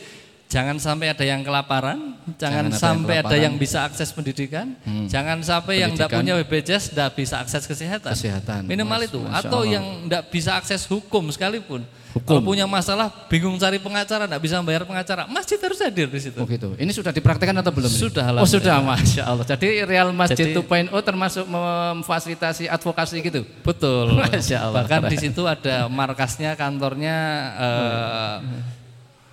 [0.52, 3.32] jangan sampai ada yang kelaparan, jangan, Jangan ada yang sampai ada kelaparan.
[3.34, 3.46] Hmm.
[3.48, 4.68] yang bisa akses pendidikan,
[5.08, 6.44] jangan sampai yang tidak Pendidikan.
[6.44, 8.12] punya BPJS tidak bisa akses kesehatan.
[8.12, 8.62] Kesehatan.
[8.68, 9.74] Minimal Mas- itu Masya atau Allah.
[9.74, 11.82] yang tidak bisa akses hukum sekalipun.
[12.12, 12.28] Hukum.
[12.28, 16.36] Kalau punya masalah bingung cari pengacara, tidak bisa bayar pengacara, masjid harus hadir di situ.
[16.36, 16.76] Oh gitu.
[16.76, 17.88] Ini sudah dipraktekkan atau belum?
[17.88, 19.48] Sudah, Oh sudah, masya Allah.
[19.48, 23.48] Jadi Real Masjid Jadi- 2.0 termasuk memfasilitasi advokasi gitu.
[23.64, 24.20] Betul.
[24.20, 27.16] Masya Allah, Bahkan di situ ada markasnya, kantornya
[27.56, 28.36] eh,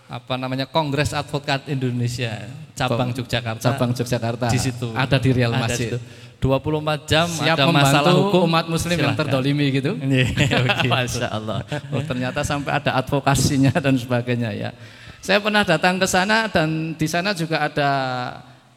[0.09, 3.61] apa namanya Kongres Advokat Indonesia cabang Yogyakarta.
[3.61, 4.47] Cabang Yogyakarta.
[4.49, 4.89] di situ.
[4.97, 5.93] Ada di Real Ada Masjid.
[5.93, 6.27] di situ.
[6.39, 9.27] 24 jam Siap ada masalah hukum umat muslim yang silahkan.
[9.27, 9.99] terdolimi gitu.
[10.01, 10.87] Iya.
[10.95, 11.61] Masya Allah.
[11.93, 14.71] Oh, ternyata sampai ada advokasinya dan sebagainya ya.
[15.19, 17.91] Saya pernah datang ke sana dan di sana juga ada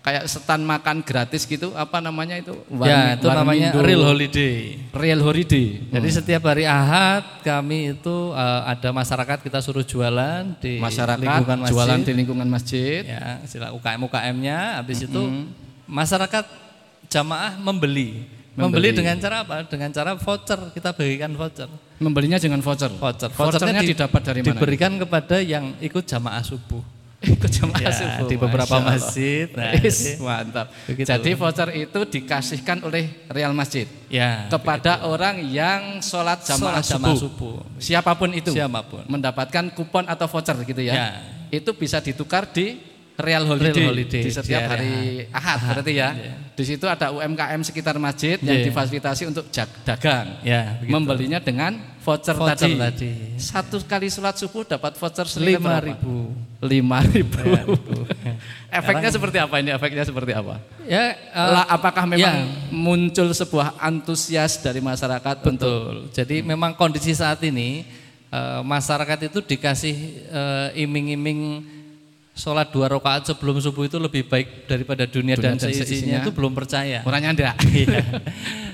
[0.01, 1.71] kayak stand makan gratis gitu.
[1.73, 2.57] Apa namanya itu?
[2.81, 3.79] Ya, itu namanya Warmindo.
[3.81, 4.55] Real Holiday.
[4.91, 5.67] Real Holiday.
[5.87, 11.57] Jadi setiap hari Ahad kami itu eh, ada masyarakat kita suruh jualan di Masyarakat lingkungan
[11.59, 11.71] masjid.
[11.71, 13.01] jualan di lingkungan masjid.
[13.03, 15.21] ya sila UKM UKM-nya habis itu
[15.85, 16.45] masyarakat
[17.07, 18.25] jamaah membeli.
[18.51, 22.91] membeli dengan cara apa dengan cara voucher kita bagikan voucher Membelinya dengan voucher.
[22.91, 24.47] voucher Vouchernya Vouchernya di- didapat dari mana?
[24.51, 26.83] diberikan kepada yang ikut jamaah subuh
[27.31, 28.27] Ikut jamaah Ya, subuh.
[28.27, 29.47] di beberapa Masya masjid.
[29.55, 30.67] Nah, Is, jadi- mantap.
[30.85, 31.07] Begitu.
[31.07, 37.15] Jadi voucher itu dikasihkan oleh Real Masjid ya kepada orang yang sholat jamaah Sholat jamaah
[37.15, 37.57] subuh.
[37.63, 37.79] subuh.
[37.79, 38.51] Siapa pun itu.
[38.51, 39.03] Siapa pun.
[39.07, 40.93] Mendapatkan kupon atau voucher gitu ya.
[40.93, 41.07] Ya.
[41.49, 42.79] Itu bisa ditukar di
[43.21, 44.93] Real Holiday, Real Holiday, di setiap di hari
[45.29, 46.09] Ahad, berarti ya.
[46.15, 46.33] Iya.
[46.57, 48.65] Di situ ada UMKM sekitar masjid yang Iya.
[48.65, 49.45] difasilitasi untuk
[49.85, 50.41] dagang.
[50.41, 50.89] Ya, begitu.
[50.89, 52.75] Membelinya dengan voucher, Voucher tadi.
[52.75, 53.11] tadi.
[53.37, 57.37] Satu kali sholat subuh dapat voucher lima ribu Lima ribu.
[57.41, 58.05] Ribu.
[58.77, 59.69] Efeknya seperti apa ini?
[59.69, 60.61] Efeknya seperti apa?
[60.85, 62.45] ya Lah, apakah memang ya.
[62.69, 65.95] muncul sebuah antusias dari masyarakat untuk Betul.
[66.13, 67.85] Jadi memang kondisi saat ini
[68.29, 69.95] eh, masyarakat itu dikasih
[70.29, 71.39] eh, iming-iming
[72.31, 76.19] sholat dua rakaat sebelum subuh itu lebih baik daripada dunia, Dunia dan, dan seisinya, seisinya.
[76.23, 77.03] itu belum percaya.
[77.03, 77.55] Orangnya enggak.
[77.71, 78.01] Iya.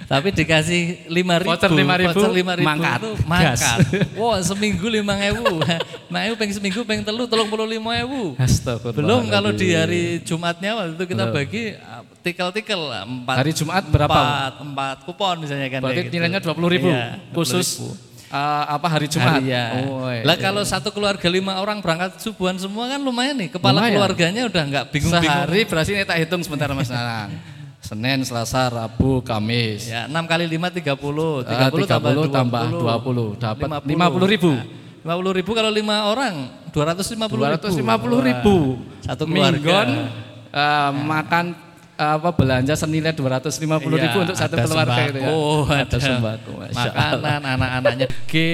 [0.08, 3.00] Tapi dikasih lima ribu, Voucher 5.000, voucher 5.000 mangkat.
[3.04, 3.78] itu mangkat.
[4.24, 5.60] Wah seminggu lima ewu,
[6.08, 8.32] lima ewu peng seminggu peng telu tolong puluh lima ewu.
[8.40, 9.04] Astagfirullah.
[9.04, 11.36] Belum kalau di hari Jumatnya waktu itu kita Belum.
[11.36, 13.36] bagi uh, tikel-tikel empat.
[13.36, 14.16] Hari Jumat berapa?
[14.16, 15.84] Empat, empat kupon misalnya kan.
[15.84, 16.14] Berarti gitu.
[16.16, 18.07] nilainya 20 ribu Iya, khusus 20.000.
[18.28, 19.40] eh, apa hari Jumat?
[19.40, 19.66] Hari ya.
[19.86, 20.24] Oh, iya.
[20.24, 23.50] Lah kalau satu keluarga lima orang berangkat subuhan semua kan lumayan nih.
[23.52, 23.94] Kepala Lumayan.
[23.96, 25.32] keluarganya udah nggak bingung-bingung.
[25.48, 27.32] Sehari berarti ini tak hitung sebentar Mas Nanang.
[27.88, 29.88] Senin, Selasa, Rabu, Kamis.
[29.88, 31.48] Ya, 6 kali 5 30.
[31.48, 32.36] 30, Eh, 30 tambah 20.
[32.36, 34.52] tambah 20, dapat 50 ribu.
[35.08, 36.36] Nah, 50 ribu kalau 5 orang
[36.76, 37.48] 250 ribu.
[37.48, 38.56] 250 ribu.
[38.76, 39.56] Wah, Satu keluarga.
[39.56, 39.90] Minggon
[40.52, 41.67] eh, makan eh,
[41.98, 45.28] apa belanja senilai 250 ribu Iya, untuk satu ada keluarga itu ya.
[45.28, 46.52] sembako, Ada sembako.
[46.62, 47.34] Masya Allah.
[47.42, 48.08] Makanan anak-anaknya.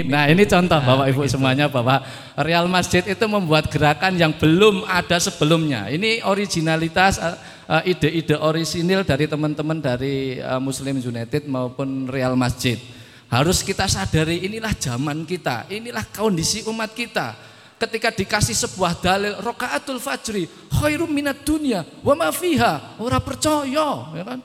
[0.08, 2.00] Nah ini contoh Bapak Ibu semuanya bahwa
[2.40, 5.92] Real Masjid itu membuat gerakan yang belum ada sebelumnya.
[5.92, 7.36] Ini originalitas eh,
[7.68, 12.80] eh, ide-ide orisinil dari teman-teman dari eh, Muslim United maupun Real Masjid.
[13.28, 17.53] Harus kita sadari inilah zaman kita, inilah kondisi umat kita.
[17.84, 24.24] Ketika dikasih sebuah dalil rokaatul fajri khairum minat dunia wa ma fiha ora percaya ya
[24.24, 24.40] kan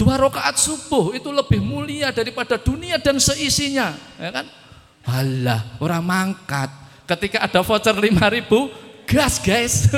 [0.00, 4.48] Dua rakaat subuh itu lebih mulia daripada dunia dan seisinya, ya kan?
[5.04, 6.72] Halah, orang mangkat.
[7.04, 9.92] Ketika ada voucher 5000, gas guys.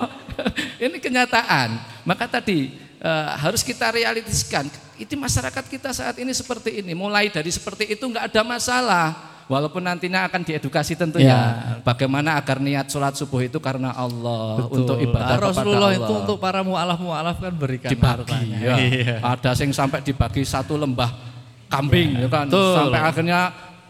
[0.88, 1.76] Ini kenyataan.
[2.08, 2.72] Maka tadi
[3.04, 4.64] eh, harus kita realistiskan.
[4.96, 6.96] Itu masyarakat kita saat ini seperti ini.
[6.96, 9.33] Mulai dari seperti itu nggak ada masalah.
[9.44, 11.36] Walaupun nantinya akan diedukasi tentunya.
[11.84, 14.76] Bagaimana agar niat sholat subuh itu karena Allah Betul.
[14.80, 18.56] untuk ibadah Ah, kepada Rasulullah Allah itu untuk para mualaf mualaf kan berikan dibagi hartanya.
[18.56, 18.74] ya.
[18.80, 19.16] Iya.
[19.20, 21.12] Ada yang sampai dibagi satu lembah
[21.68, 22.46] kambing ya kan.
[22.48, 22.72] betul.
[22.72, 23.40] Sampai akhirnya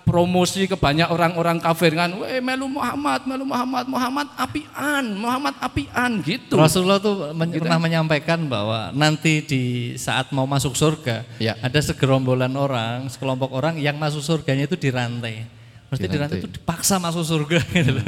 [0.04, 2.12] promosi ke banyak orang-orang kafir kan.
[2.14, 6.54] Weh melu Muhammad, melu Muhammad, Muhammad apian, Muhammad apian gitu.
[6.54, 7.64] Rasulullah tuh men- Gitu.
[7.64, 9.62] pernah menyampaikan bahwa nanti di
[9.96, 11.56] saat mau masuk surga Ya.
[11.58, 15.48] ada segerombolan orang, sekelompok orang yang masuk surganya itu dirantai.
[15.88, 16.38] Mesti dirantai, Dirantai.
[16.42, 18.04] itu dipaksa masuk surga gitu loh.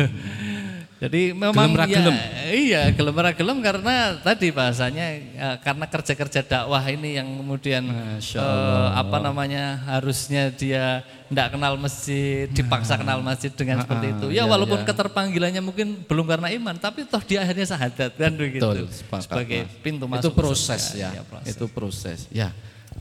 [0.96, 2.16] Jadi memang Gelem ya, gelem.
[2.56, 7.84] iya gelem gelem karena tadi bahasanya ya, karena kerja-kerja dakwah ini yang kemudian
[8.16, 14.26] eh, apa namanya harusnya dia tidak kenal masjid dipaksa kenal masjid dengan seperti itu.
[14.32, 14.88] Ya iya, walaupun iya.
[14.88, 18.64] keterpanggilannya mungkin belum karena iman, tapi toh dia akhirnya syahadat kan begitu.
[18.64, 19.82] Betul, sepakat, Sebagai Mas.
[19.84, 20.32] pintu itu masuk.
[20.32, 20.96] proses surga.
[20.96, 21.08] ya.
[21.12, 21.52] Iya, proses.
[21.52, 22.18] Itu proses.
[22.32, 22.48] Ya.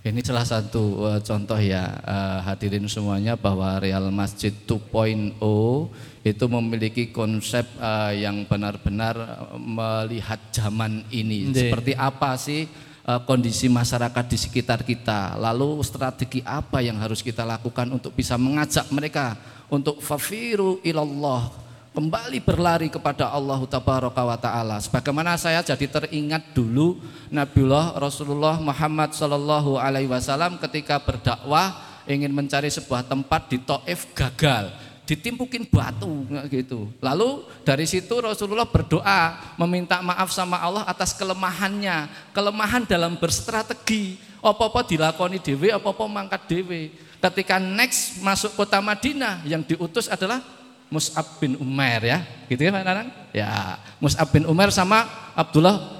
[0.05, 5.33] Ini salah satu eh, contoh ya eh, hadirin semuanya bahwa Real Masjid 2.0
[6.21, 9.17] itu memiliki konsep eh, yang benar-benar
[9.57, 11.49] melihat zaman ini.
[11.49, 11.57] Nggih.
[11.57, 12.69] Seperti apa sih
[13.01, 15.41] eh, kondisi masyarakat di sekitar kita.
[15.41, 19.33] Lalu strategi apa yang harus kita lakukan untuk bisa mengajak mereka
[19.73, 21.64] untuk fafiru ilallah
[21.95, 24.75] kembali berlari kepada Allah Tabaraka wa taala.
[24.83, 26.99] Sebagaimana saya jadi teringat dulu
[27.31, 34.75] Nabiullah Rasulullah Muhammad sallallahu alaihi wasallam ketika berdakwah ingin mencari sebuah tempat di Taif gagal
[35.05, 36.89] ditimpukin batu gitu.
[36.99, 44.19] Lalu dari situ Rasulullah berdoa meminta maaf sama Allah atas kelemahannya, kelemahan dalam berstrategi.
[44.45, 46.93] Apa-apa dilakoni dewe, apa-apa mangkat dewe.
[47.17, 50.41] Ketika next masuk kota Madinah yang diutus adalah
[50.89, 52.19] Mus'ab bin Umair ya.
[52.49, 53.09] Gitu ya Pak Nanang?
[53.33, 55.95] Ya, Mus'ab bin Umair sama Abdullah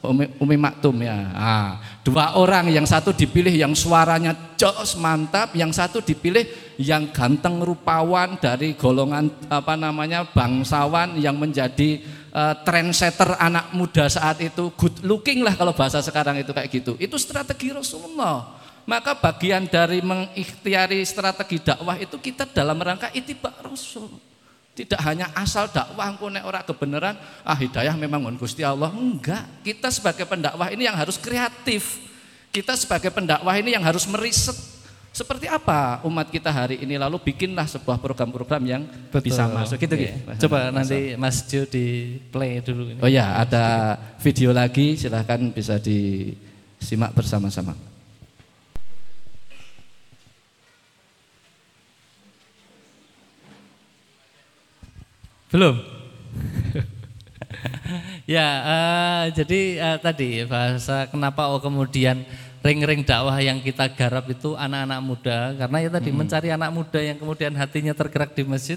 [0.00, 1.28] Umi, Umi Maktum ya.
[1.36, 6.48] Ah, dua orang yang satu dipilih yang suaranya jos mantap, yang satu dipilih
[6.80, 12.00] yang ganteng rupawan dari golongan apa namanya bangsawan yang menjadi
[12.32, 16.96] eh, trendsetter anak muda saat itu good looking lah kalau bahasa sekarang itu kayak gitu.
[16.96, 18.56] Itu strategi Rasulullah.
[18.88, 24.29] Maka bagian dari mengikhtiari strategi dakwah itu kita dalam rangka itibak Rasul.
[24.70, 28.88] Tidak hanya asal dakwah engko nek ora kebenaran, ah hidayah memang ngon Gusti Allah.
[28.94, 31.98] Enggak, kita sebagai pendakwah ini yang harus kreatif.
[32.50, 34.54] Kita sebagai pendakwah ini yang harus meriset
[35.10, 38.82] seperti apa umat kita hari ini lalu bikinlah sebuah program-program yang
[39.18, 40.06] bisa masuk gitu Oke.
[40.06, 40.46] gitu.
[40.46, 43.00] Coba nanti Mas Jo di play dulu ini.
[43.02, 47.89] Oh ya, ada video lagi silahkan bisa disimak bersama-sama.
[55.50, 55.74] Belum.
[58.34, 62.22] ya, eh, jadi eh, tadi bahasa kenapa oh kemudian
[62.60, 67.16] ring-ring dakwah yang kita garap itu anak-anak muda karena ya tadi mencari anak muda yang
[67.16, 68.76] kemudian hatinya tergerak di masjid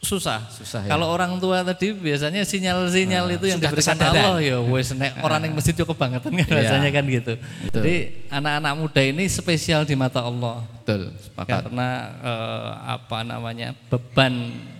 [0.00, 0.40] susah.
[0.48, 0.96] Susah, ya.
[0.96, 4.32] Kalau orang tua tadi biasanya sinyal-sinyal itu yang diberikan kesadaran.
[4.32, 6.56] Allah ya wes nek orang yang masjid cukup kebangetan kan Iya.
[6.56, 7.32] rasanya kan gitu.
[7.36, 7.80] Betul.
[7.84, 7.94] Jadi
[8.32, 11.68] anak-anak muda ini spesial di mata Allah Betul, sepakat.
[11.68, 11.88] karena
[12.24, 14.79] eh, apa namanya beban Uh,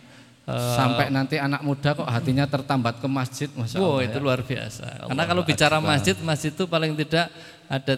[0.75, 3.91] Sampai nanti anak muda kok hatinya tertambat ke masjid, masya Allah.
[3.91, 4.23] Oh itu ya.
[4.23, 4.85] luar biasa.
[5.05, 7.27] Allah Karena kalau bicara masjid, masjid itu paling tidak
[7.71, 7.95] ada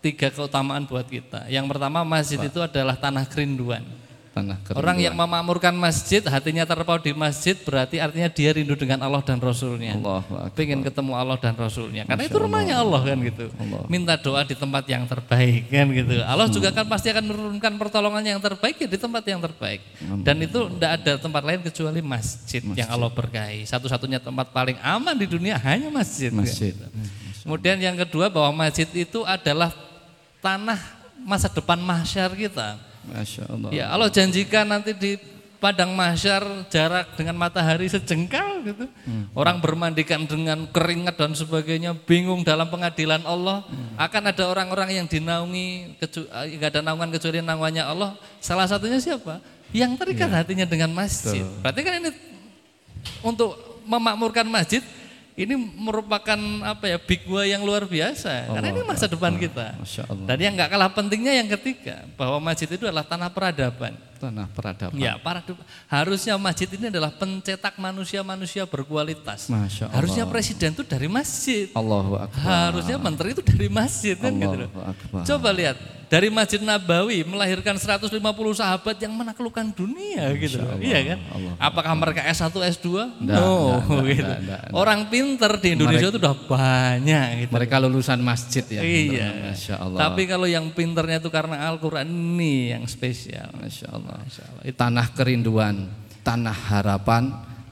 [0.00, 1.46] tiga keutamaan buat kita.
[1.52, 3.84] Yang pertama masjid itu adalah tanah kerinduan
[4.30, 4.82] tanah kerinduan.
[4.82, 9.42] Orang yang memakmurkan masjid, hatinya terpaut di masjid, berarti artinya dia rindu dengan Allah dan
[9.42, 9.98] Rasulnya.
[9.98, 10.22] Allah
[10.54, 12.06] Pengen ketemu Allah dan Rasulnya.
[12.06, 13.46] Karena Masya itu rumahnya Allah, Allah kan gitu.
[13.58, 13.80] Allah.
[13.90, 16.12] Minta doa di tempat yang terbaik kan gitu.
[16.22, 16.54] Allah hmm.
[16.54, 19.80] juga kan pasti akan menurunkan pertolongan yang terbaik ya di tempat yang terbaik.
[20.22, 22.86] Dan itu tidak ada tempat lain kecuali masjid, masjid.
[22.86, 23.66] yang Allah berkahi.
[23.66, 26.30] Satu-satunya tempat paling aman di dunia hanya masjid.
[26.30, 26.72] Masjid.
[26.72, 27.10] Kan, gitu.
[27.40, 29.72] Kemudian yang kedua bahwa masjid itu adalah
[30.44, 30.78] tanah
[31.24, 32.89] masa depan masyar kita.
[33.10, 33.70] Masya Allah.
[33.74, 35.18] Ya Allah janjikan nanti di
[35.60, 36.42] padang mahsyar
[36.72, 38.88] jarak dengan matahari sejengkal gitu.
[39.04, 39.28] Hmm.
[39.36, 43.62] Orang bermandikan dengan keringat dan sebagainya, bingung dalam pengadilan Allah.
[43.68, 43.94] Hmm.
[44.00, 46.00] Akan ada orang-orang yang dinaungi,
[46.56, 48.16] enggak ada naungan kecuali naungannya Allah.
[48.40, 49.38] Salah satunya siapa?
[49.70, 50.36] Yang terikat ya.
[50.42, 51.44] hatinya dengan masjid.
[51.44, 51.60] Betul.
[51.62, 52.10] Berarti kan ini
[53.22, 53.50] untuk
[53.84, 54.82] memakmurkan masjid
[55.40, 56.36] ini merupakan
[56.66, 59.72] apa ya big gua yang luar biasa Allah karena ini masa depan kita.
[60.28, 64.09] Dan yang nggak kalah pentingnya yang ketiga bahwa masjid itu adalah tanah peradaban.
[64.20, 65.00] Tanah peradaban.
[65.00, 65.40] Ya, para
[65.88, 69.48] harusnya masjid ini adalah pencetak manusia-manusia berkualitas.
[69.48, 69.96] Masya Allah.
[69.96, 71.72] Harusnya presiden itu dari masjid.
[71.72, 72.44] Allahu Akbar.
[72.44, 74.68] Harusnya menteri itu dari masjid kan gitu.
[74.76, 75.24] Akbar.
[75.24, 78.10] Coba lihat dari Masjid Nabawi melahirkan 150
[78.58, 80.58] sahabat yang menaklukkan dunia gitu.
[80.58, 81.18] Allah, iya kan?
[81.30, 82.88] Allah, Apakah mereka S1, S2?
[83.22, 84.32] Nggak, no, enggak, gitu.
[84.42, 87.50] Enggak, Orang pinter di Indonesia itu udah banyak gitu.
[87.54, 88.82] Mereka lulusan masjid ya.
[88.82, 89.54] Iya.
[89.54, 89.98] Masya Allah.
[90.10, 93.54] Tapi kalau yang pinternya itu karena Al-Qur'an ini yang spesial.
[93.54, 94.09] Masya Allah.
[94.18, 94.74] Allah.
[94.74, 95.86] Tanah kerinduan,
[96.26, 97.30] tanah harapan,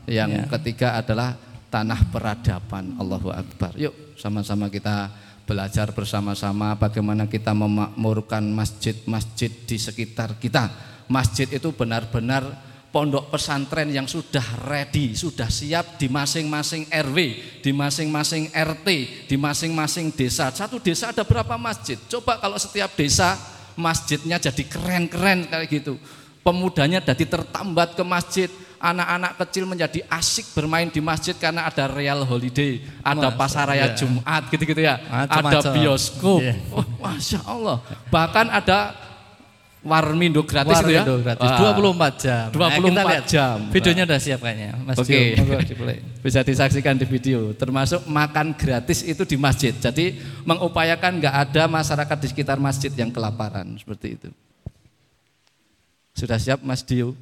[0.08, 0.44] yang ya.
[0.56, 1.36] ketiga adalah
[1.68, 2.96] tanah peradaban.
[2.96, 3.76] Allahu Akbar.
[3.76, 5.12] Yuk sama-sama kita
[5.44, 10.68] belajar bersama-sama bagaimana kita memakmurkan masjid-masjid di sekitar kita.
[11.08, 12.44] Masjid itu benar-benar
[12.92, 17.18] pondok pesantren yang sudah ready, sudah siap di masing-masing RW,
[17.64, 18.88] di masing-masing RT,
[19.28, 20.52] di masing-masing desa.
[20.52, 21.96] Satu desa ada berapa masjid?
[22.12, 23.36] Coba kalau setiap desa
[23.72, 25.96] masjidnya jadi keren-keren kayak gitu.
[26.48, 28.48] Pemudanya jadi tertambat ke masjid,
[28.80, 33.96] anak-anak kecil menjadi asik bermain di masjid karena ada real holiday, ada pasar raya iya.
[33.98, 36.56] Jumat gitu-gitu ya, macam, ada bioskop, yeah.
[36.72, 38.96] oh, masya Allah, bahkan ada
[39.78, 41.22] Warmindo gratis Warmindo itu ya?
[41.22, 42.10] gratis, Wah.
[42.10, 42.46] 24 jam.
[42.50, 43.56] 24 nah, lihat jam.
[43.70, 44.74] Videonya udah siap kayaknya.
[44.82, 45.38] Mas Oke.
[45.38, 45.98] Okay.
[46.26, 47.54] Bisa disaksikan di video.
[47.54, 49.70] Termasuk makan gratis itu di masjid.
[49.70, 54.28] Jadi mengupayakan nggak ada masyarakat di sekitar masjid yang kelaparan seperti itu.
[56.18, 57.14] Sudah siap Mas Dio?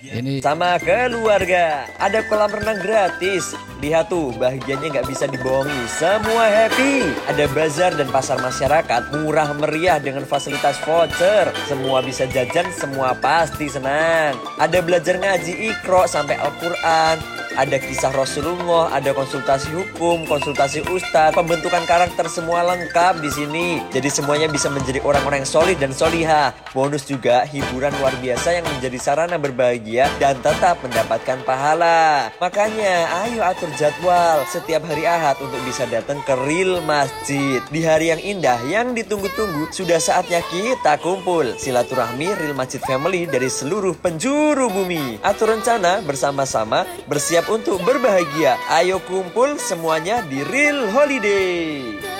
[0.00, 1.84] Ini sama keluarga.
[2.00, 3.52] Ada kolam renang gratis.
[3.84, 5.76] Lihat tuh, bahagianya nggak bisa dibohongi.
[5.92, 7.04] Semua happy.
[7.28, 11.52] Ada bazar dan pasar masyarakat murah meriah dengan fasilitas voucher.
[11.68, 14.40] Semua bisa jajan, semua pasti senang.
[14.56, 21.82] Ada belajar ngaji ikro sampai Al-Quran ada kisah Rasulullah, ada konsultasi hukum, konsultasi ustadz, pembentukan
[21.82, 23.66] karakter semua lengkap di sini.
[23.90, 26.54] Jadi semuanya bisa menjadi orang-orang yang solid dan soliha.
[26.70, 29.89] Bonus juga hiburan luar biasa yang menjadi sarana berbahagia
[30.22, 32.30] dan tetap mendapatkan pahala.
[32.38, 37.58] Makanya ayo atur jadwal setiap hari Ahad untuk bisa datang ke real masjid.
[37.66, 41.58] Di hari yang indah yang ditunggu-tunggu sudah saatnya kita kumpul.
[41.58, 45.18] Silaturahmi real masjid family dari seluruh penjuru bumi.
[45.26, 48.60] Atur rencana bersama-sama bersiap siap untuk berbahagia.
[48.68, 52.19] Ayo kumpul semuanya di Real Holiday.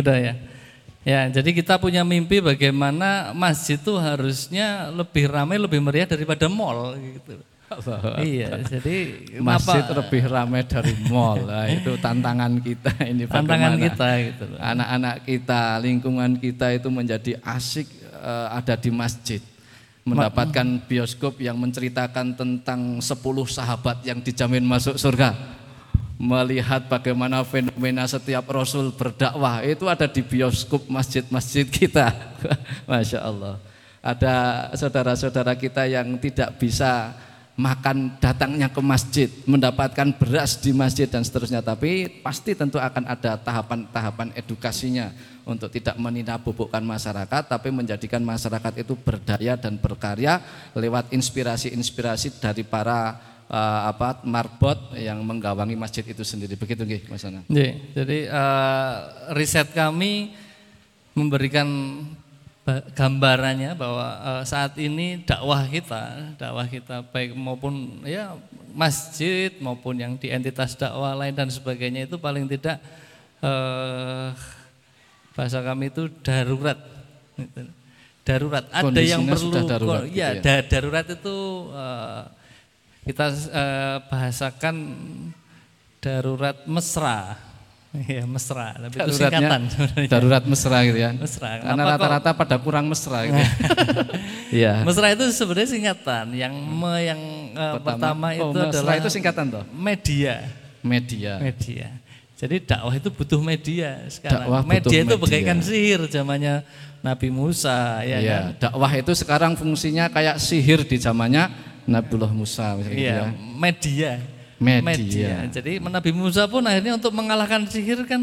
[0.00, 0.34] Udah ya.
[1.00, 6.92] Ya, jadi kita punya mimpi bagaimana masjid itu harusnya lebih ramai, lebih meriah daripada mall
[7.00, 7.40] gitu.
[8.20, 11.40] iya, jadi masjid apa, lebih ramai dari mall.
[11.40, 14.44] Nah, itu tantangan kita ini tantangan kita gitu.
[14.60, 17.88] Anak-anak kita, lingkungan kita itu menjadi asik
[18.20, 19.40] uh, ada di masjid.
[20.04, 23.06] Mendapatkan bioskop yang menceritakan tentang 10
[23.48, 25.59] sahabat yang dijamin masuk surga
[26.20, 32.12] melihat bagaimana fenomena setiap Rasul berdakwah itu ada di bioskop masjid-masjid kita.
[32.90, 33.56] Masya Allah.
[34.04, 37.16] Ada saudara-saudara kita yang tidak bisa
[37.56, 41.64] makan datangnya ke masjid, mendapatkan beras di masjid dan seterusnya.
[41.64, 45.12] Tapi pasti tentu akan ada tahapan-tahapan edukasinya
[45.48, 50.40] untuk tidak meninabobokan masyarakat, tapi menjadikan masyarakat itu berdaya dan berkarya
[50.76, 56.54] lewat inspirasi-inspirasi dari para uh, apa marbot yang menggawangi masjid itu sendiri.
[56.54, 57.42] Begitu nggih Mas Ana.
[57.50, 58.94] Jadi uh,
[59.34, 60.32] riset kami
[61.12, 61.66] memberikan
[62.94, 68.38] gambarannya bahwa uh, saat ini dakwah kita, dakwah kita baik maupun ya
[68.70, 72.78] masjid maupun yang di entitas dakwah lain dan sebagainya itu paling tidak
[73.42, 74.30] uh,
[75.34, 76.78] bahasa kami itu darurat.
[78.22, 78.62] Darurat.
[78.70, 81.36] Ada yang perlu darurat, ya, gitu ya darurat itu
[81.74, 82.22] uh,
[83.04, 84.74] kita uh, bahasakan
[86.00, 87.50] darurat mesra
[87.90, 89.66] Iya mesra, tapi itu singkatan
[90.06, 91.10] Darurat mesra gitu ya.
[91.10, 91.58] Mesra.
[91.58, 93.34] Karena rata-rata pada kurang mesra gitu.
[93.34, 93.50] Ya.
[94.50, 94.82] Iya.
[94.82, 96.34] mesra itu sebenarnya singkatan.
[96.34, 97.20] Yang me, yang
[97.54, 99.64] uh, pertama, pertama oh, itu adalah itu singkatan toh?
[99.74, 100.46] Media.
[100.86, 101.38] Media.
[101.42, 101.86] Media.
[102.38, 104.46] Jadi dakwah itu butuh media sekarang.
[104.46, 105.22] Dakwah media itu media.
[105.26, 106.54] bagaikan sihir zamannya
[107.02, 108.70] Nabi Musa ya iya, kan?
[108.70, 111.48] dakwah itu sekarang fungsinya kayak sihir di zamannya
[111.88, 113.28] Nabiullah Musa misalnya iya, gitu ya.
[113.56, 114.12] media
[114.60, 114.84] media.
[114.84, 115.32] media.
[115.48, 118.20] Jadi Nabi Musa pun akhirnya untuk mengalahkan sihir kan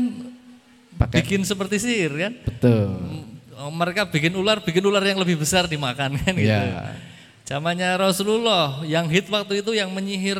[0.95, 1.25] Pakai.
[1.25, 2.33] bikin seperti sihir kan.
[2.45, 2.93] Betul.
[3.57, 6.53] Oh, mereka bikin ular, bikin ular yang lebih besar dimakan kan gitu.
[6.53, 6.93] Ya.
[7.49, 10.37] Zamannya Rasulullah yang hit waktu itu yang menyihir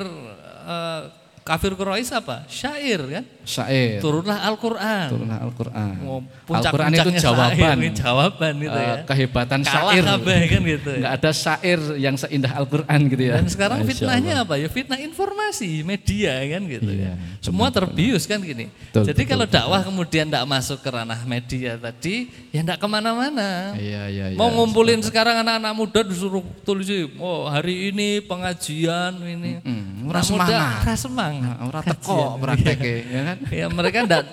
[0.70, 1.09] uh,
[1.47, 2.43] kafir Quraisy apa?
[2.51, 3.23] Syair kan?
[3.47, 4.03] Syair.
[4.03, 5.07] Turunlah Al-Qur'an.
[5.07, 5.95] Turunlah Al-Qur'an.
[6.03, 6.19] Oh,
[6.51, 7.55] Al-Qur'an itu jawaban.
[7.55, 8.95] Syair, jawaban gitu uh, ya.
[9.07, 10.03] Kehebatan Kalah syair.
[10.03, 10.89] Kabeh, kan gitu.
[10.99, 13.39] Enggak ada syair yang seindah Al-Qur'an gitu ya.
[13.39, 14.51] Dan sekarang Masya fitnahnya Allah.
[14.51, 14.53] apa?
[14.59, 17.39] Ya fitnah informasi, media kan gitu iya, ya.
[17.39, 18.67] Semua terbius kan gini.
[18.67, 19.87] Betul, Jadi betul, kalau dakwah betul.
[19.95, 23.71] kemudian tidak masuk ke ranah media tadi, ya tidak ke mana-mana.
[23.79, 24.37] Iya, iya, iya.
[24.37, 29.63] Mau ngumpulin sekarang anak-anak muda disuruh tulis, oh hari ini pengajian ini.
[29.63, 29.95] Mm -hmm.
[30.07, 33.38] Muda, semangat Nah, ora teko prakteke ya kan.
[33.49, 34.23] Ya mereka ndak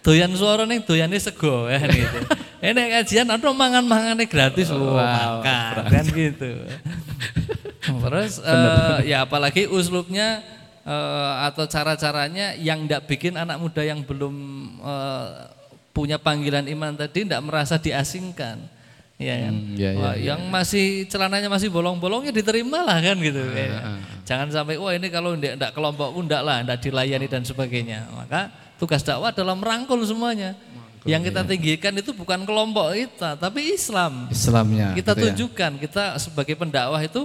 [0.00, 2.18] doyan suara ning doyane sego ya kan gitu.
[2.64, 6.64] Ini kajian atau mangan-mangane gratis oh, makan kan gitu.
[7.84, 10.40] Terus uh, ya apalagi uslubnya
[10.88, 14.34] uh, atau cara-caranya yang ndak bikin anak muda yang belum
[14.80, 15.52] uh,
[15.92, 18.73] punya panggilan iman tadi ndak merasa diasingkan.
[19.24, 19.54] Ya kan?
[19.56, 20.50] Hmm, ya, ya, wah, ya, yang ya.
[20.52, 23.40] masih celananya masih bolong-bolongnya diterima lah kan gitu.
[23.40, 23.68] Ah, ya.
[23.80, 23.98] ah.
[24.28, 28.04] Jangan sampai wah ini kalau tidak kelompok pun tidak lah, tidak dilayani dan sebagainya.
[28.12, 30.52] Maka tugas dakwah adalah merangkul semuanya.
[30.52, 31.48] Merangkul, yang kita ya.
[31.48, 34.28] tinggikan itu bukan kelompok kita, tapi Islam.
[34.28, 34.92] Islamnya.
[34.92, 35.22] Kita gitu ya.
[35.32, 35.80] tunjukkan ya.
[35.88, 37.24] kita sebagai pendakwah itu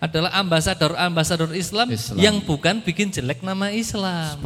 [0.00, 4.40] adalah ambasador-ambasador Islam, Islam yang bukan bikin jelek nama Islam.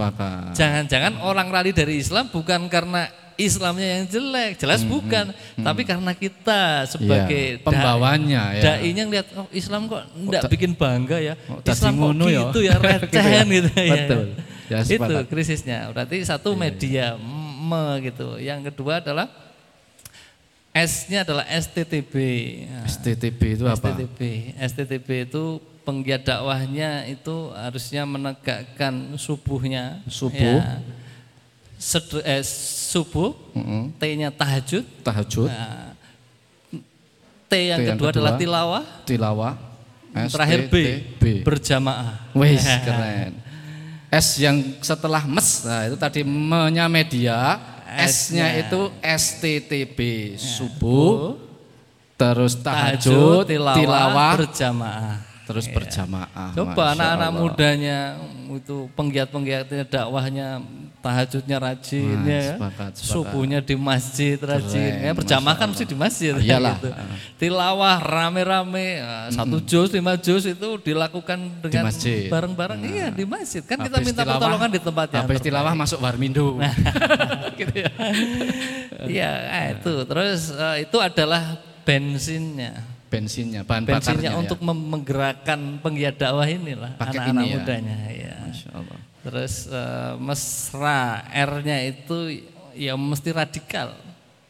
[0.51, 5.27] Jangan-jangan orang rally dari Islam bukan karena Islamnya yang jelek, jelas hmm, bukan.
[5.35, 8.63] Hmm, Tapi karena kita sebagai ya, pembawanya dai, ya.
[8.79, 11.35] Dainya ngeliat oh Islam kok enggak oh, bikin bangga ya.
[11.51, 13.95] Oh, Islam kok gitu ya, recehan gitu ya.
[13.95, 14.27] Betul.
[14.65, 15.79] Ya, itu krisisnya.
[15.91, 18.39] Berarti satu iya, media me gitu.
[18.39, 19.27] Yang kedua adalah
[20.75, 22.15] S-nya adalah STTB.
[22.87, 23.95] STTB itu apa?
[23.95, 24.19] STTB.
[24.59, 30.03] STTB itu penggiat dakwahnya itu harusnya menegakkan subuhnya.
[30.11, 30.59] Subuh.
[30.63, 30.83] Ya
[31.85, 32.41] Sedu, eh,
[32.89, 33.83] subuh, mm -hmm.
[34.01, 34.85] T-nya tahajud.
[35.05, 35.53] Tahajud.
[35.53, 35.93] Nah,
[37.45, 38.85] T yang, T yang kedua, kedua adalah tilawah.
[39.05, 39.55] Tilawah.
[40.15, 40.75] S, Terakhir B,
[41.21, 42.33] B, berjamaah.
[42.33, 42.57] Wih,
[42.89, 43.37] keren.
[44.09, 47.59] S yang setelah mes, nah itu tadi menya media,
[47.99, 50.41] S-nya itu STTB, ya.
[50.41, 51.37] subuh,
[52.15, 55.75] terus tahajud, tahajud tilawah, tilawah berjamaah terus iya.
[55.77, 56.51] berjamaah.
[56.57, 57.99] Coba anak-anak mudanya
[58.49, 60.65] itu penggiat-penggiatnya dakwahnya
[61.05, 63.13] tahajudnya rajin nah, ya, sepakat, sepakat.
[63.13, 66.33] subuhnya di masjid rajin, Keren, ya berjamaah kan mesti di masjid.
[66.33, 66.81] Iyalah.
[66.81, 66.91] Gitu.
[67.37, 71.93] Tilawah rame-rame nah, satu juz lima juz itu dilakukan dengan
[72.33, 72.81] bareng-bareng.
[72.81, 72.89] Nah.
[72.89, 76.57] Iya di masjid kan kita minta tilawah, pertolongan di tempat yang Habis tilawah masuk warmindo.
[77.61, 77.91] gitu ya.
[79.05, 84.75] Iya eh, itu terus uh, itu adalah bensinnya bensinnya, bahan bensinnya untuk ya.
[84.75, 87.53] menggerakkan penggiat dakwah inilah anak-anak ya.
[87.55, 88.35] mudanya ya.
[88.75, 89.14] Allah.
[89.25, 92.45] Terus uh, mesra R-nya itu
[92.77, 93.97] ya mesti radikal.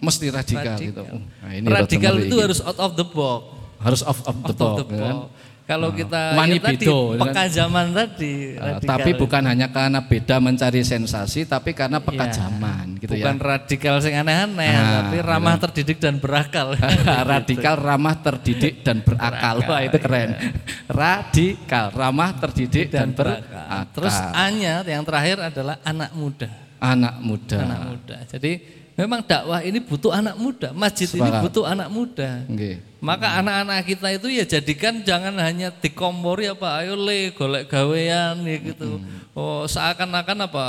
[0.02, 0.82] Mesti radikal, radikal.
[0.82, 1.02] gitu.
[1.14, 3.54] Nah, ini radikal itu harus out of the box.
[3.78, 4.98] Harus out of the, out box, of the box.
[4.98, 5.16] Kan?
[5.64, 6.86] Kalau nah, kita ya tadi
[7.16, 8.52] peka zaman tadi.
[8.60, 13.16] Uh, tapi bukan hanya karena beda mencari sensasi, tapi karena peka ya, zaman gitu bukan
[13.16, 13.24] ya.
[13.24, 15.64] Bukan radikal sing aneh-aneh, nah, tapi ramah gitu.
[15.64, 16.76] terdidik dan berakal.
[17.32, 19.56] radikal, ramah terdidik dan berakal.
[19.64, 20.28] berakal Wah itu keren.
[20.36, 20.40] Ya.
[21.00, 23.48] Radikal, ramah terdidik dan, dan berakal.
[23.48, 23.84] berakal.
[23.96, 26.48] Terus A-nya yang terakhir adalah anak muda.
[26.76, 27.58] Anak muda.
[27.64, 28.16] Anak muda.
[28.28, 31.42] Jadi Memang dakwah ini butuh anak muda, masjid ini Sepakat.
[31.42, 32.46] butuh anak muda.
[32.46, 32.78] Nggih.
[33.02, 38.56] Maka anak-anak kita itu ya jadikan jangan hanya dikompori apa ayo le golek gawean ya
[38.62, 39.02] gitu.
[39.34, 40.64] Oh seakan-akan apa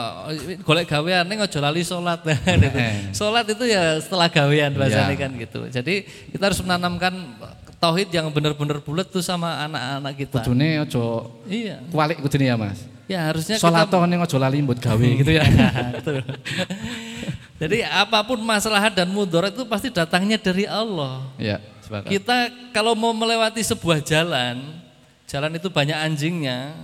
[0.65, 2.19] golek gawean ning aja lali salat
[2.65, 2.78] gitu.
[3.13, 5.21] Salat itu ya setelah gawean bahasanya Ya.
[5.21, 5.59] kan gitu.
[5.69, 5.95] Jadi
[6.34, 7.13] kita harus menanamkan
[7.78, 10.41] tauhid yang benar-benar bulat tuh sama anak-anak kita.
[10.41, 11.05] Kudune aja
[11.45, 11.78] Iya.
[11.93, 12.82] kualik kudune ya Mas.
[13.05, 15.45] Ya harusnya Salat kita ning aja lali mbut gawe gitu ya.
[17.56, 21.24] Jadi apa pun masalah dan mudarat itu pasti datangnya dari Allah.
[21.39, 22.12] Ya, sepakat.
[22.12, 22.38] Kita
[22.76, 24.60] kalau mau melewati sebuah jalan,
[25.24, 26.76] jalan itu banyak anjingnya,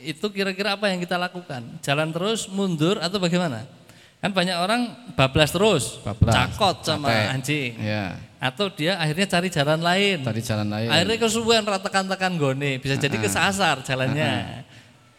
[0.00, 1.60] itu kira-kira apa yang kita lakukan?
[1.84, 3.68] Jalan terus, mundur atau bagaimana?
[4.24, 4.80] Kan banyak orang
[5.16, 7.32] bablas terus, Bablas, cakot sama capek.
[7.36, 7.72] anjing.
[7.80, 10.24] Ya, Atau dia akhirnya cari jalan lain.
[10.24, 10.88] tadi jalan lain.
[10.88, 14.64] Akhirnya kesuwen ratakan-takan gone, bisa jadi kesasar jalannya.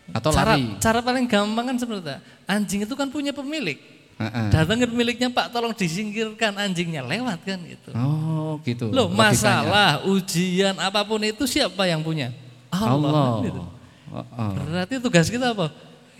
[0.09, 0.73] Atau cara, lari.
[0.81, 2.17] cara paling gampang kan sebenarnya,
[2.49, 4.00] anjing itu kan punya pemilik.
[4.19, 4.47] Heeh.
[4.53, 7.89] Datangin pemiliknya Pak, tolong disingkirkan anjingnya lewat kan gitu.
[7.95, 8.91] Oh, gitu.
[8.91, 9.31] Loh logikanya.
[9.31, 12.29] masalah, ujian apa pun itu siapa yang punya?
[12.69, 12.91] Allah.
[12.91, 13.11] Allah.
[13.11, 13.61] kan gitu.
[14.11, 14.53] Oh.
[14.67, 15.71] Berarti tugas kita apa?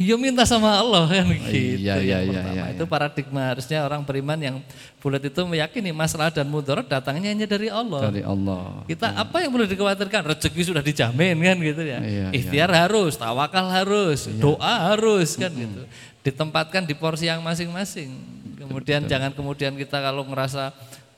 [0.01, 1.77] Ya minta sama Allah kan gitu.
[1.77, 4.55] Iya, iya, iya, iya, Itu paradigma harusnya orang beriman yang
[4.97, 8.09] bulat itu meyakini masalah dan mudarat datangnya hanya dari Allah.
[8.09, 8.81] Dari Allah.
[8.89, 10.25] Kita apa yang perlu dikhawatirkan?
[10.25, 11.99] Rezeki sudah dijamin kan gitu ya.
[12.01, 15.85] Iya, Ikhtiar harus, tawakal harus, doa harus kan gitu.
[16.21, 18.13] Ditempatkan di porsi yang masing-masing.
[18.61, 20.69] Kemudian jangan kemudian kita kalau ngerasa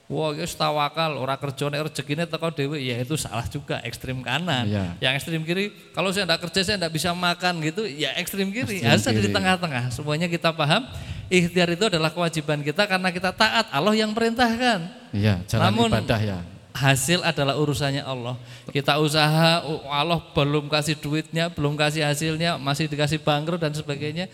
[0.08, 4.24] wah ya wis tawakal ora kerja nek rezekine teko dhewe ya itu salah juga ekstrim
[4.24, 4.68] kanan.
[4.68, 4.86] Iya.
[5.04, 8.80] Yang ekstrim kiri kalau saya enggak kerja saya enggak bisa makan gitu ya ekstrim kiri.
[8.84, 9.92] Harus ada di tengah-tengah.
[9.92, 10.88] Semuanya kita paham
[11.28, 16.20] ikhtiar itu adalah kewajiban kita karena kita taat Allah yang perintahkan Iya, jalan Namun- ibadah
[16.22, 16.40] ya.
[16.74, 18.34] hasil adalah urusannya Allah.
[18.74, 19.62] Kita usaha,
[19.94, 24.26] Allah belum kasih duitnya, belum kasih hasilnya, masih dikasih bangkrut dan sebagainya.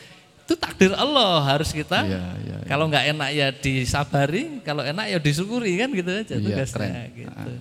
[0.50, 2.02] Itu takdir Allah harus kita.
[2.02, 2.66] Iya, iya, iya.
[2.66, 6.90] Kalau nggak enak ya disabari, kalau enak ya disyukuri kan gitu aja Iya, tugasnya.
[6.90, 7.10] keren.
[7.14, 7.54] Gitu.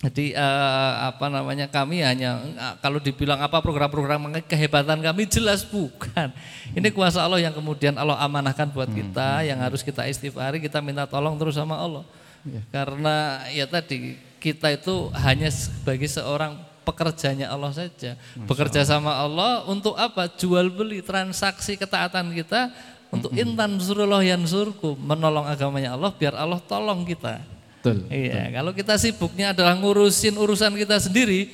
[0.00, 6.30] Jadi eh, apa namanya kami hanya eh, kalau dibilang apa program-program kehebatan kami jelas bukan.
[6.72, 10.78] Ini kuasa Allah yang kemudian Allah amanahkan buat Hmm, kita yang harus kita istighfari, kita
[10.78, 12.06] minta tolong terus sama Allah.
[12.46, 12.62] Iya.
[12.72, 13.16] Karena
[13.50, 18.18] ya tadi kita itu hanya sebagai seorang pekerjanya Allah saja.
[18.34, 20.26] Bekerja sama Allah untuk apa?
[20.26, 22.74] Jual beli transaksi ketaatan kita
[23.14, 27.38] untuk intan surullah yang surku menolong agamanya Allah biar Allah tolong kita.
[27.80, 28.06] Betul.
[28.12, 31.48] Iya, kalau kita sibuknya adalah ngurusin urusan kita sendiri,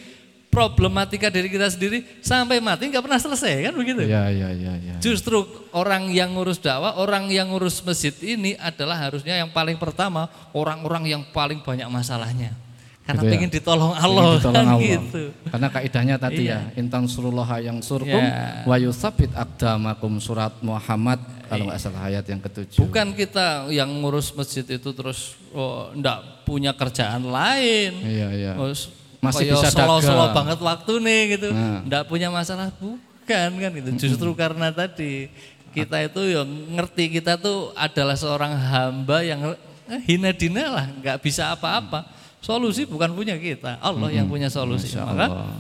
[0.50, 4.02] problematika diri kita sendiri sampai mati nggak pernah selesai kan begitu?
[4.02, 4.94] Iya, iya, iya, iya.
[4.98, 10.26] Justru orang yang ngurus dakwah, orang yang ngurus masjid ini adalah harusnya yang paling pertama
[10.50, 12.65] orang-orang yang paling banyak masalahnya.
[13.06, 13.32] Karena Gitu ya.
[13.38, 14.82] pengen ditolong Allah Ingin ditolong kan Allah.
[14.82, 15.22] gitu.
[15.46, 18.66] Karena kaidahnya tadi ya, intan surullah yang surkum Iya.
[18.66, 22.82] wa yusabit akdamakum surat Muhammad kalau nggak salah ayat yang ketujuh.
[22.82, 27.94] Bukan kita yang ngurus masjid itu terus oh, enggak punya kerjaan lain.
[28.02, 28.52] Iya, iya.
[28.58, 28.90] Terus
[29.22, 30.34] Masih bisa solo-solo dagang.
[30.34, 31.48] banget waktu nih gitu.
[31.54, 31.86] Nah.
[31.86, 33.90] Enggak punya masalah bukan kan gitu.
[34.02, 35.30] Justru karena tadi
[35.70, 39.54] kita itu yang ngerti kita tuh adalah seorang hamba yang
[40.02, 42.15] hina dina lah, nggak bisa apa-apa.
[42.46, 44.94] Solusi bukan punya kita, Allah yang punya solusi.
[44.94, 45.50] Masya Maka Allah.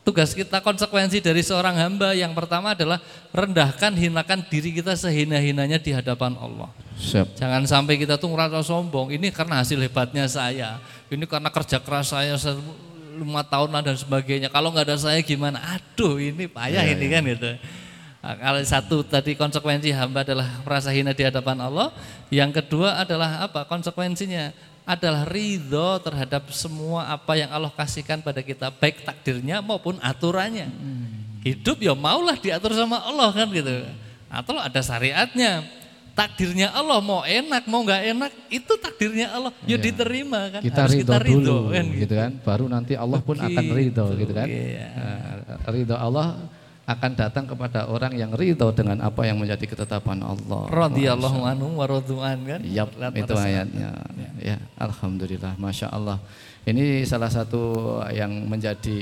[0.00, 3.04] tugas kita konsekuensi dari seorang hamba yang pertama adalah
[3.36, 6.72] rendahkan, hinakan diri kita sehina-hinanya di hadapan Allah.
[6.96, 7.36] Siap.
[7.36, 9.12] Jangan sampai kita tuh ngerasa sombong.
[9.12, 10.80] Ini karena hasil hebatnya saya.
[11.12, 12.32] Ini karena kerja keras saya
[13.12, 14.48] lima tahunan dan sebagainya.
[14.48, 15.60] Kalau nggak ada saya gimana?
[15.60, 17.52] Aduh, ini payah ini kan gitu.
[18.22, 21.92] Nah, kalau satu tadi konsekuensi hamba adalah merasa hina di hadapan Allah.
[22.32, 23.68] Yang kedua adalah apa?
[23.68, 30.68] Konsekuensinya adalah ridho terhadap semua apa yang Allah kasihkan pada kita, baik takdirnya maupun aturannya.
[31.42, 33.82] Hidup ya maulah diatur sama Allah kan gitu.
[34.30, 35.66] Atau ada syariatnya.
[36.12, 41.00] Takdirnya Allah mau enak mau nggak enak itu takdirnya Allah ya diterima kan Kita harus
[41.00, 42.30] ridho kita ridho dulu kan gitu kan.
[42.44, 44.44] Baru nanti Allah pun akan ridho gitu kan.
[44.44, 44.88] iya.
[44.92, 46.36] Nah, ridho Allah
[46.82, 50.66] akan datang kepada orang yang ridho dengan apa yang menjadi ketetapan Allah.
[50.66, 53.94] radhiyallahu anhu wa kan Yap, itu ayatnya.
[54.42, 56.18] Ya, alhamdulillah, masya Allah.
[56.66, 58.98] Ini salah satu yang menjadi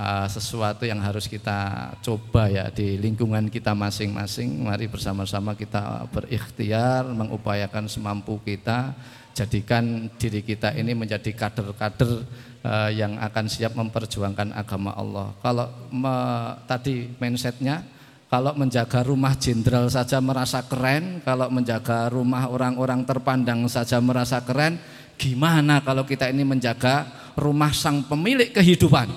[0.00, 4.64] uh, sesuatu yang harus kita coba ya di lingkungan kita masing-masing.
[4.64, 8.96] Mari bersama-sama kita berikhtiar, mengupayakan semampu kita,
[9.36, 12.24] jadikan diri kita ini menjadi kader-kader
[12.64, 15.34] uh, yang akan siap memperjuangkan agama Allah.
[15.42, 17.84] Kalau me- tadi mindsetnya
[18.28, 24.76] kalau menjaga rumah jenderal saja merasa keren, kalau menjaga rumah orang-orang terpandang saja merasa keren,
[25.16, 27.08] gimana kalau kita ini menjaga
[27.40, 29.08] rumah sang pemilik kehidupan?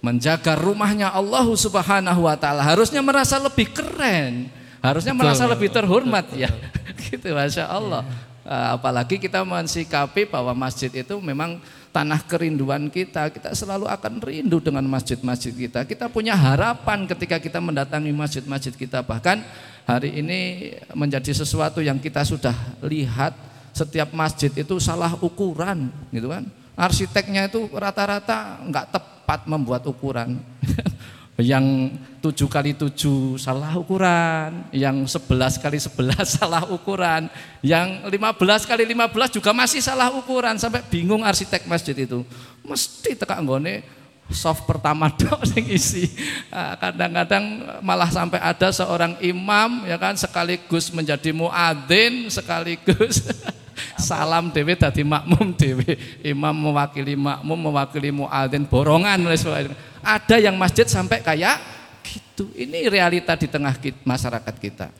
[0.00, 4.48] Menjaga rumahnya Allah Subhanahu wa taala harusnya merasa lebih keren,
[4.80, 6.48] harusnya merasa lebih terhormat ya.
[7.12, 8.08] gitu Masya Allah.
[8.42, 11.60] Eh, apalagi kita mensikapi bahwa masjid itu memang
[11.92, 13.28] tanah kerinduan kita.
[13.28, 15.84] Kita selalu akan rindu dengan masjid-masjid kita.
[15.84, 19.04] Kita punya harapan ketika kita mendatangi masjid-masjid kita.
[19.04, 19.44] Bahkan
[19.84, 20.40] hari ini
[20.96, 23.36] menjadi sesuatu yang kita sudah lihat
[23.76, 26.48] setiap masjid itu salah ukuran gitu kan.
[26.72, 30.40] Arsiteknya itu rata-rata nggak tepat membuat ukuran.
[31.40, 31.88] yang
[32.20, 37.32] tujuh kali tujuh salah ukuran, yang sebelas kali sebelas salah ukuran,
[37.64, 42.20] yang lima belas kali lima belas juga masih salah ukuran sampai bingung arsitek masjid itu.
[42.60, 43.80] Mesti tekak nggone
[44.28, 46.04] soft pertama dok sing isi.
[46.52, 47.44] Ah, kadang-kadang
[47.80, 53.24] malah sampai ada seorang imam ya kan sekaligus menjadi muadzin sekaligus
[53.98, 55.98] salam dewe tadi makmum dewe.
[56.22, 59.18] Imam mewakili makmum mewakili muadzin borongan
[60.02, 61.62] ada yang masjid sampai kayak
[62.02, 62.50] gitu.
[62.52, 64.90] Ini realita di tengah masyarakat kita.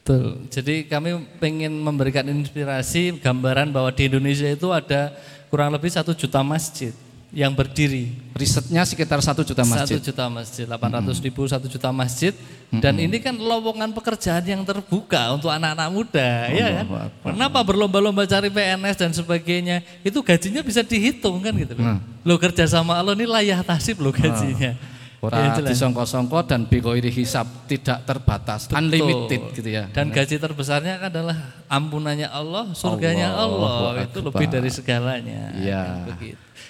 [0.00, 0.48] Betul.
[0.48, 5.12] Jadi kami pengen memberikan inspirasi, gambaran bahwa di Indonesia itu ada
[5.52, 6.94] kurang lebih satu juta masjid
[7.30, 8.10] yang berdiri.
[8.34, 9.98] Risetnya sekitar satu juta masjid.
[9.98, 12.34] Satu juta masjid, 800 ribu satu juta masjid.
[12.70, 16.86] Dan ini kan lowongan pekerjaan yang terbuka untuk anak-anak muda, oh, ya kan?
[17.34, 19.82] Kenapa berlomba-lomba cari PNS dan sebagainya?
[20.06, 21.74] Itu gajinya bisa dihitung kan gitu.
[21.74, 21.98] Nah.
[22.22, 24.78] Lo kerja sama lo ini layah tasib lo gajinya.
[24.78, 24.99] Nah.
[25.20, 28.88] Ora ya, disongko-songko dan bikoiri hisap tidak terbatas, Betul.
[28.88, 29.84] unlimited gitu ya.
[29.92, 34.08] Dan gaji terbesarnya adalah ampunannya Allah, surganya Allah, Allah.
[34.08, 35.52] itu lebih dari segalanya.
[35.60, 36.08] Iya.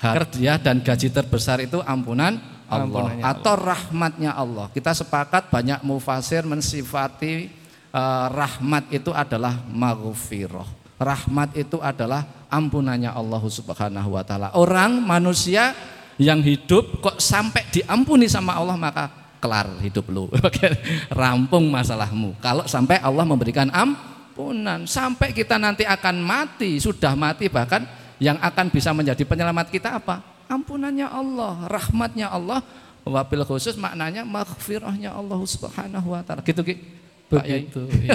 [0.02, 4.66] Kerja dan gaji terbesar itu ampunan Allah atau rahmatnya Allah.
[4.74, 7.54] Kita sepakat banyak mufasir mensifati
[7.94, 10.66] uh, rahmat itu adalah maghfirah.
[10.98, 14.50] Rahmat itu adalah ampunannya Allah Subhanahu wa taala.
[14.58, 15.70] Orang manusia
[16.20, 19.08] yang hidup kok sampai diampuni sama Allah maka
[19.40, 20.28] kelar hidup lu.
[21.20, 22.36] Rampung masalahmu.
[22.44, 27.88] Kalau sampai Allah memberikan ampunan, sampai kita nanti akan mati, sudah mati bahkan
[28.20, 30.20] yang akan bisa menjadi penyelamat kita apa?
[30.46, 32.60] Ampunannya Allah, rahmatnya Allah.
[33.00, 36.44] Wabil khusus maknanya maghfirahnya Allah Subhanahu wa taala.
[36.44, 36.74] Gitu Ki.
[37.32, 37.88] Begitu.
[37.96, 38.12] Iya.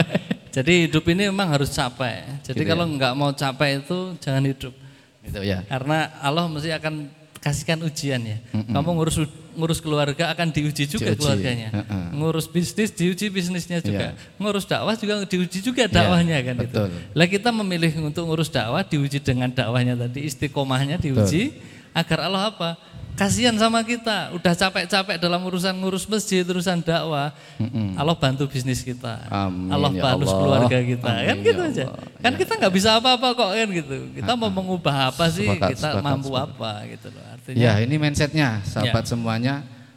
[0.56, 2.40] Jadi hidup ini memang harus capek.
[2.40, 2.94] Jadi gitu kalau ya?
[2.96, 4.72] nggak mau capek itu jangan hidup.
[5.20, 5.60] Gitu ya.
[5.68, 8.40] Karena Allah mesti akan kasihkan ujian ya.
[8.56, 8.72] Mm -mm.
[8.72, 9.16] Kamu ngurus
[9.54, 11.20] ngurus keluarga akan diuji juga diuji.
[11.20, 11.68] keluarganya.
[11.70, 12.04] Uh -uh.
[12.16, 14.16] Ngurus bisnis diuji bisnisnya juga.
[14.16, 14.40] Yeah.
[14.40, 16.88] Ngurus dakwah juga diuji juga iya, dakwahnya yeah, kan betul.
[16.88, 16.98] itu.
[17.12, 21.92] Lah kita memilih untuk ngurus dakwah diuji dengan dakwahnya tadi istiqomahnya diuji betul.
[21.92, 22.70] agar Allah apa?
[23.14, 27.30] Kasihan sama kita, udah capek-capek dalam urusan ngurus masjid, urusan dakwah.
[27.62, 27.94] Mm-mm.
[27.94, 29.30] Allah bantu bisnis kita.
[29.30, 30.38] Amin, Allah ya bantu Allah.
[30.42, 31.10] keluarga kita.
[31.10, 31.84] Amin, kan gitu ya aja.
[32.18, 32.38] Kan ya.
[32.42, 33.96] kita nggak bisa apa-apa kok kan gitu.
[34.18, 35.46] Kita mau mengubah apa sih?
[35.46, 36.46] Sepakat, kita sepakat, mampu sepakat.
[36.50, 37.24] apa gitu loh.
[37.30, 39.10] Artinya Ya, ini mindsetnya sahabat ya.
[39.14, 39.54] semuanya.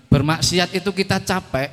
[0.07, 1.69] Bermaksiat itu kita capek.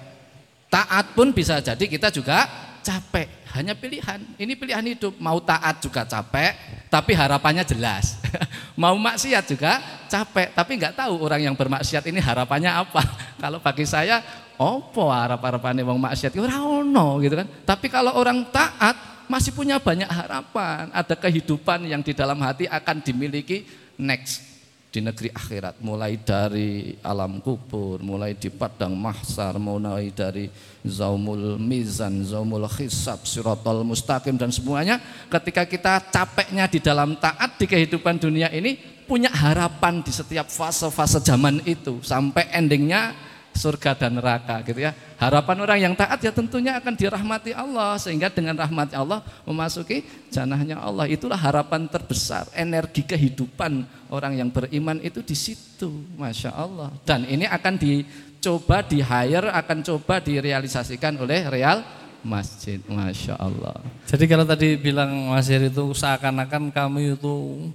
[0.72, 2.50] Taat pun bisa jadi kita juga
[2.82, 4.18] capek hanya pilihan.
[4.34, 5.14] Ini pilihan hidup.
[5.22, 6.58] Mau taat juga capek,
[6.90, 8.18] tapi harapannya jelas.
[8.74, 9.78] Mau maksiat juga
[10.10, 13.02] capek, tapi nggak tahu orang yang bermaksiat ini harapannya apa.
[13.42, 14.18] Kalau bagi saya,
[14.58, 17.46] opo harap-harapannya wong maksiat ora ono gitu kan.
[17.66, 23.02] Tapi kalau orang taat masih punya banyak harapan, ada kehidupan yang di dalam hati akan
[23.02, 23.66] dimiliki
[23.98, 24.53] next
[24.94, 30.46] di negeri akhirat mulai dari alam kubur mulai di padang mahsar mulai dari
[30.86, 37.66] zaumul mizan zaumul hisab sirotol mustaqim dan semuanya ketika kita capeknya di dalam taat di
[37.66, 42.00] kehidupan dunia ini punya harapan di setiap fase-fase zaman itu.
[42.00, 43.12] Sampai endingnya
[43.54, 44.92] surga dan neraka gitu ya.
[45.16, 50.82] Harapan orang yang taat ya tentunya akan dirahmati Allah sehingga dengan rahmat Allah memasuki janahnya
[50.82, 51.06] Allah.
[51.08, 55.88] Itulah harapan terbesar, energi kehidupan orang yang beriman itu di situ,
[56.18, 56.90] masya Allah.
[57.06, 61.80] Dan ini akan dicoba di hire, akan coba direalisasikan oleh real
[62.26, 63.78] masjid, masya Allah.
[64.08, 67.68] Jadi kalau tadi bilang Masir itu seakan-akan kami itu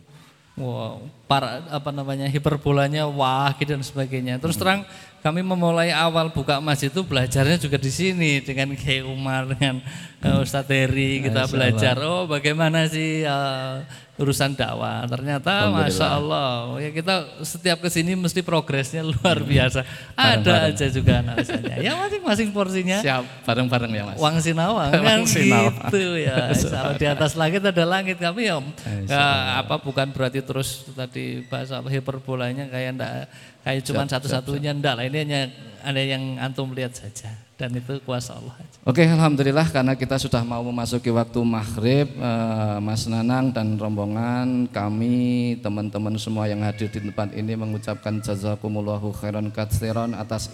[0.57, 0.99] wow,
[1.29, 4.41] para apa namanya hiperbolanya wah gitu dan sebagainya.
[4.41, 4.83] Terus terang
[5.19, 9.83] kami memulai awal buka masjid itu belajarnya juga di sini dengan Kiai Umar dengan
[10.23, 13.83] uh, Ustadz Heri kita belajar oh bagaimana sih uh,
[14.19, 15.07] urusan dakwah.
[15.07, 19.87] Ternyata masya Allah ya kita setiap ke sini mesti progresnya luar biasa.
[20.13, 20.75] Ada bareng.
[20.75, 21.75] aja juga alasannya.
[21.79, 22.99] Ya masing-masing porsinya.
[22.99, 24.17] Siap bareng-bareng ya mas.
[24.19, 26.51] Wang sinawang kan gitu ya.
[26.51, 28.59] Kalau di atas langit ada langit kami ya,
[29.07, 29.25] ya
[29.63, 33.11] apa bukan berarti terus tadi bahasa hiperbolanya kayak ndak
[33.59, 35.41] Kayak cuma satu-satunya enggak lah, ini hanya
[35.83, 38.55] ada yang antum lihat saja dan itu kuasa Allah.
[38.87, 45.59] Oke, alhamdulillah karena kita sudah mau memasuki waktu maghrib, eh, Mas Nanang dan rombongan kami
[45.59, 50.47] teman-teman semua yang hadir di tempat ini mengucapkan jazakumullahu khairan katsiran atas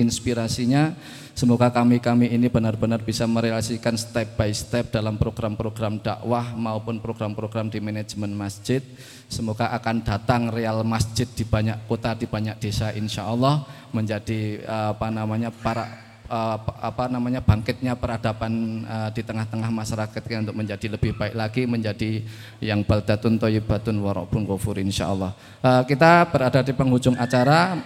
[0.00, 0.96] inspirasinya
[1.36, 7.76] Semoga kami-kami ini benar-benar bisa merealisasikan step by step dalam program-program dakwah maupun program-program di
[7.76, 8.80] manajemen masjid.
[9.28, 15.12] Semoga akan datang real masjid di banyak kota, di banyak desa insya Allah menjadi apa
[15.12, 21.34] namanya para uh, apa namanya bangkitnya peradaban uh, di tengah-tengah masyarakat untuk menjadi lebih baik
[21.34, 22.22] lagi menjadi
[22.60, 25.32] yang baldatun thayyibatun warabun ghafur insyaallah.
[25.62, 27.78] Uh, kita berada di penghujung acara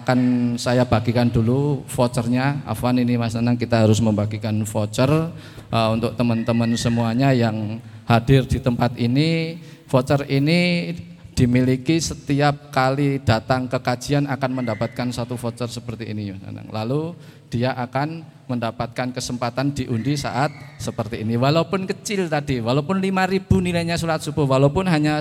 [0.00, 0.20] akan
[0.60, 2.62] saya bagikan dulu vouchernya.
[2.64, 5.10] Afwan ini Mas Nanang kita harus membagikan voucher
[5.92, 9.58] untuk teman-teman semuanya yang hadir di tempat ini.
[9.86, 10.92] Voucher ini
[11.36, 16.32] dimiliki setiap kali datang ke kajian akan mendapatkan satu voucher seperti ini.
[16.72, 17.12] Lalu
[17.46, 21.34] dia akan mendapatkan kesempatan diundi saat seperti ini.
[21.34, 25.18] Walaupun kecil tadi, walaupun 5000 nilainya surat subuh, walaupun hanya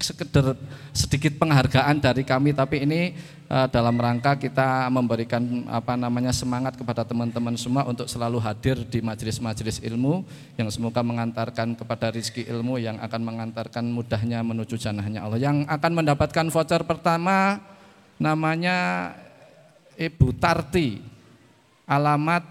[0.00, 0.56] sekedar
[0.96, 3.12] sedikit penghargaan dari kami, tapi ini
[3.52, 9.04] uh, dalam rangka kita memberikan apa namanya semangat kepada teman-teman semua untuk selalu hadir di
[9.04, 10.24] majelis-majelis ilmu
[10.56, 15.36] yang semoga mengantarkan kepada rizki ilmu yang akan mengantarkan mudahnya menuju janahnya Allah.
[15.36, 17.60] Yang akan mendapatkan voucher pertama
[18.16, 19.12] namanya
[19.92, 21.11] Ibu Tarti
[21.92, 22.44] alamat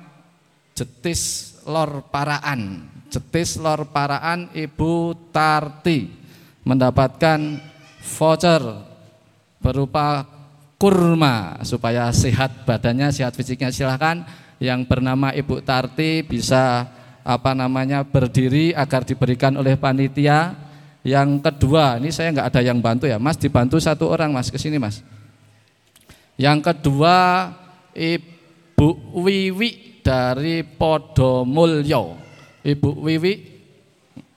[0.77, 2.89] Jetis Lor Paraan.
[3.11, 6.07] Jetis Lor Paraan Ibu Tarti
[6.63, 7.59] mendapatkan
[8.01, 8.61] voucher
[9.61, 10.25] berupa
[10.77, 13.69] kurma supaya sehat badannya, sehat fisiknya.
[13.69, 14.25] Silahkan
[14.61, 16.89] yang bernama Ibu Tarti bisa
[17.21, 20.69] apa namanya berdiri agar diberikan oleh panitia.
[21.01, 24.61] Yang kedua, ini saya nggak ada yang bantu ya, Mas dibantu satu orang Mas ke
[24.61, 25.01] sini Mas.
[26.37, 27.49] Yang kedua,
[27.97, 28.30] Ibu
[28.81, 32.17] Bu Wiwi dari Podomulyo.
[32.65, 33.33] Ibu Wiwi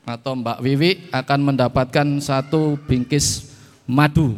[0.04, 3.56] atau Mbak Wiwi akan mendapatkan satu bingkis
[3.88, 4.36] madu.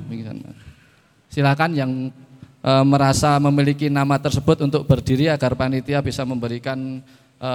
[1.27, 1.93] Silakan yang
[2.63, 7.03] e, merasa memiliki nama tersebut untuk berdiri agar panitia bisa memberikan
[7.43, 7.51] e,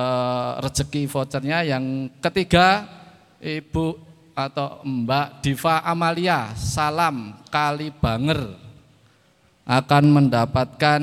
[0.59, 1.63] rezeki vouchernya.
[1.63, 2.83] Yang ketiga,
[3.39, 3.95] Ibu
[4.35, 8.59] atau Mbak Diva Amalia Salam Kalibanger
[9.63, 11.01] akan mendapatkan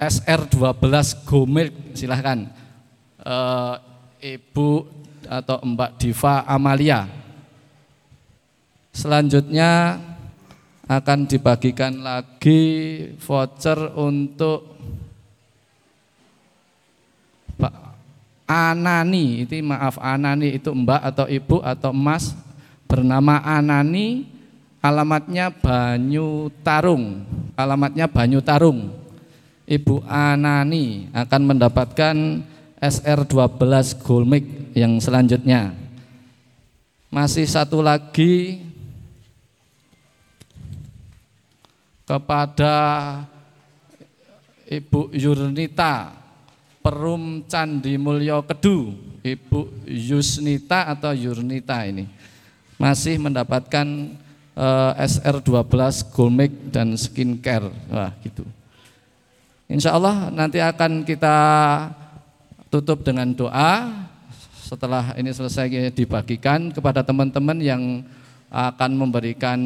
[0.00, 2.48] SR12 Gomil silahkan.
[3.20, 3.36] E,
[4.20, 4.88] Ibu
[5.28, 7.04] atau Mbak Diva Amalia.
[8.96, 10.00] Selanjutnya
[10.88, 12.64] akan dibagikan lagi
[13.20, 14.72] voucher untuk
[17.60, 17.74] Pak
[18.48, 19.44] Anani.
[19.44, 22.32] Itu maaf Anani itu Mbak atau Ibu atau Mas.
[22.88, 24.26] Bernama Anani
[24.80, 27.22] alamatnya Banyu Tarung.
[27.54, 28.99] Alamatnya Banyu Tarung
[29.70, 32.16] Ibu Anani akan mendapatkan
[32.82, 35.70] SR12 Golmik yang selanjutnya.
[37.06, 38.66] Masih satu lagi
[42.02, 42.74] kepada
[44.66, 46.18] Ibu Yurnita
[46.82, 48.90] Perum Candi Mulyo Kedu,
[49.22, 52.10] Ibu Yusnita atau Yurnita ini
[52.80, 53.84] masih mendapatkan
[54.56, 55.68] uh, eh, SR12
[56.16, 57.68] Golmik dan skincare.
[57.92, 58.48] Wah, gitu.
[59.70, 61.36] Insya Allah nanti akan kita
[62.74, 64.02] tutup dengan doa.
[64.66, 68.02] Setelah ini selesai dibagikan kepada teman-teman yang
[68.50, 69.58] akan memberikan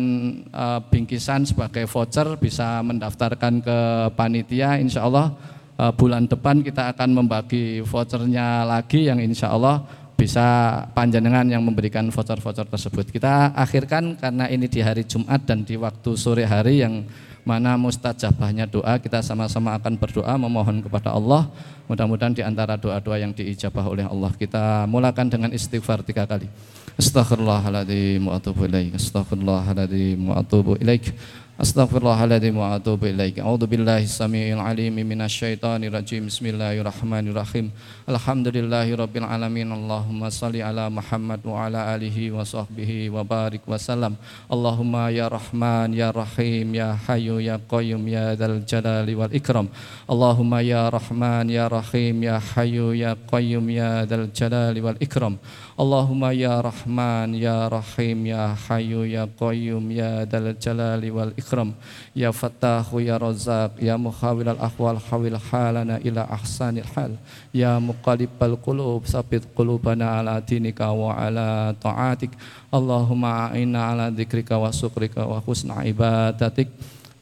[0.52, 3.78] uh, bingkisan sebagai voucher bisa mendaftarkan ke
[4.12, 4.76] panitia.
[4.76, 5.32] Insya Allah
[5.80, 9.88] uh, bulan depan kita akan membagi vouchernya lagi yang insya Allah
[10.20, 10.44] bisa
[10.92, 13.08] panjenengan yang memberikan voucher-voucher tersebut.
[13.08, 17.08] Kita akhirkan karena ini di hari Jumat dan di waktu sore hari yang
[17.44, 21.46] mana mustajabahnya doa kita sama-sama akan berdoa memohon kepada Allah.
[21.84, 26.48] Mudah-mudahan di antara doa-doa yang diijabah oleh Allah kita mulakan dengan istighfar tiga kali.
[26.96, 28.96] Astaghfirullahaladzim wa atubu ilaik.
[28.96, 31.12] Astaghfirullahaladzim wa atubu ilaik
[31.54, 33.38] Astaghfirullahaladzim wa atubu ilaik.
[33.38, 36.26] A'udzu billahi samiil alim minasyaitonir rajim.
[36.26, 37.70] Bismillahirrahmanirrahim.
[38.10, 39.70] Alhamdulillahirabbil alamin.
[39.70, 44.18] Allahumma shalli ala Muhammad wa ala alihi wa sahbihi wa barik wa salam.
[44.50, 49.70] Allahumma ya Rahman ya Rahim ya Hayyu ya Qayyum ya Dzal Jalali wal Ikram.
[50.10, 55.38] Allahumma ya Rahman ya Rahim ya Hayyu ya Qayyum ya Dzal Jalali wal Ikram.
[55.74, 61.74] Allahumma ya Rahman ya Rahim ya Hayyu ya Qayyum ya Dal Jalali wal Ikram
[62.14, 67.18] ya Fattahu ya Razak ya Muhawil al ahwal hawil halana ila ahsanil hal
[67.50, 72.30] ya Muqallibal qulub sabit qulubana ala dinika wa ala ta'atik
[72.70, 76.70] Allahumma a'inna ala dzikrika wa syukrika wa husna ibadatik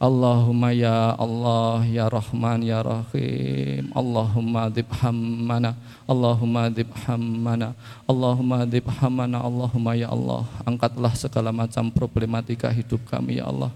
[0.03, 7.71] Allahumma ya Allah ya Rahman ya Rahim Allahumma dib hammana Allahumma dib hammana
[8.03, 10.43] Allahumma dib hammana Allahumma ya Allah.
[10.67, 13.71] Angkatlah segala macam problematika hidup kami ya Allah.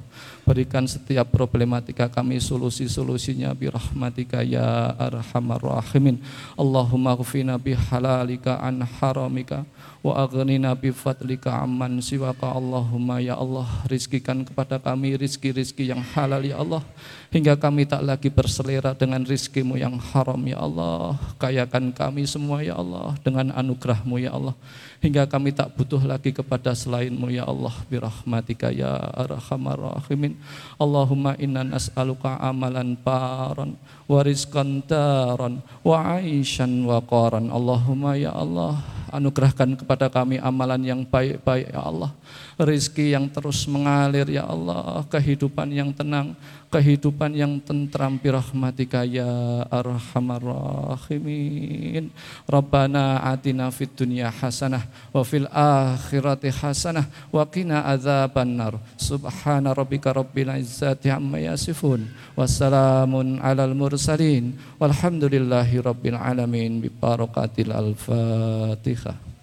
[0.47, 6.23] Berikan setiap problematika kami solusi-solusinya birahmatika ya arhamar rahimin.
[6.55, 9.67] Allahumma ghfina bihalalika an haramika
[9.99, 12.47] wa aghnina bi fadlika amman siwaka.
[12.47, 16.79] Allahumma ya Allah rizkikan kepada kami rizki-rizki yang halal ya Allah.
[17.27, 21.19] Hingga kami tak lagi berselera dengan rizkimu yang haram ya Allah.
[21.35, 24.55] Kayakan kami semua ya Allah dengan anugerahmu ya Allah.
[24.97, 30.33] Hingga kami tak butuh lagi kepada selainmu ya Allah birahmatika ya arhamar rahimin.
[30.81, 33.77] Allahumma inna nas'aluka amalan paran
[34.09, 37.53] wa rizqan taran wa aishan wa qaran.
[37.53, 42.11] Allahumma ya Allah anugerahkan kepada kami amalan yang baik-baik ya Allah.
[42.57, 46.33] Rizki yang terus mengalir ya Allah, kehidupan yang tenang,
[46.67, 52.11] kehidupan yang tentram birahmatika ya arhamar rahimin.
[52.43, 54.83] Rabbana atina fid dunya hasanah
[55.15, 58.79] wa fil akhirati hasanah wa qina adzabannar.
[58.99, 62.07] Subhana rabbika rabbil izzati amma yasifun.
[62.35, 64.55] Wassalamun alal mursalin.
[64.79, 69.36] Walhamdulillahi rabbil alamin bi barakatil al-Fatihah.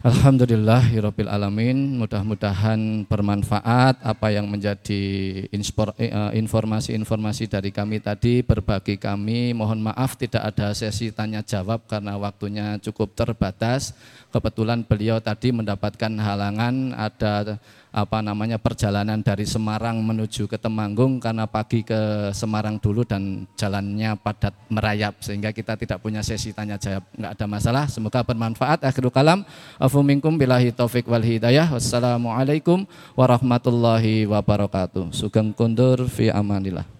[0.00, 2.00] Alhamdulillahirabbil alamin.
[2.00, 5.04] Mudah-mudahan bermanfaat apa yang menjadi
[5.44, 9.52] eh, informasi-informasi dari kami tadi berbagi kami.
[9.52, 13.92] Mohon maaf tidak ada sesi tanya jawab karena waktunya cukup terbatas.
[14.32, 17.60] Kebetulan beliau tadi mendapatkan halangan ada
[17.90, 24.14] apa namanya perjalanan dari Semarang menuju ke Temanggung karena pagi ke Semarang dulu dan jalannya
[24.14, 27.02] padat merayap sehingga kita tidak punya sesi tanya jawab.
[27.18, 27.84] Nggak ada masalah.
[27.90, 28.86] Semoga bermanfaat.
[28.86, 29.42] Akhirul kalam.
[29.76, 31.66] Afu minkum billahi taufik wal hidayah.
[31.74, 32.86] Wassalamualaikum
[33.18, 35.10] warahmatullahi wabarakatuh.
[35.10, 36.99] Sugeng kundur fi amanillah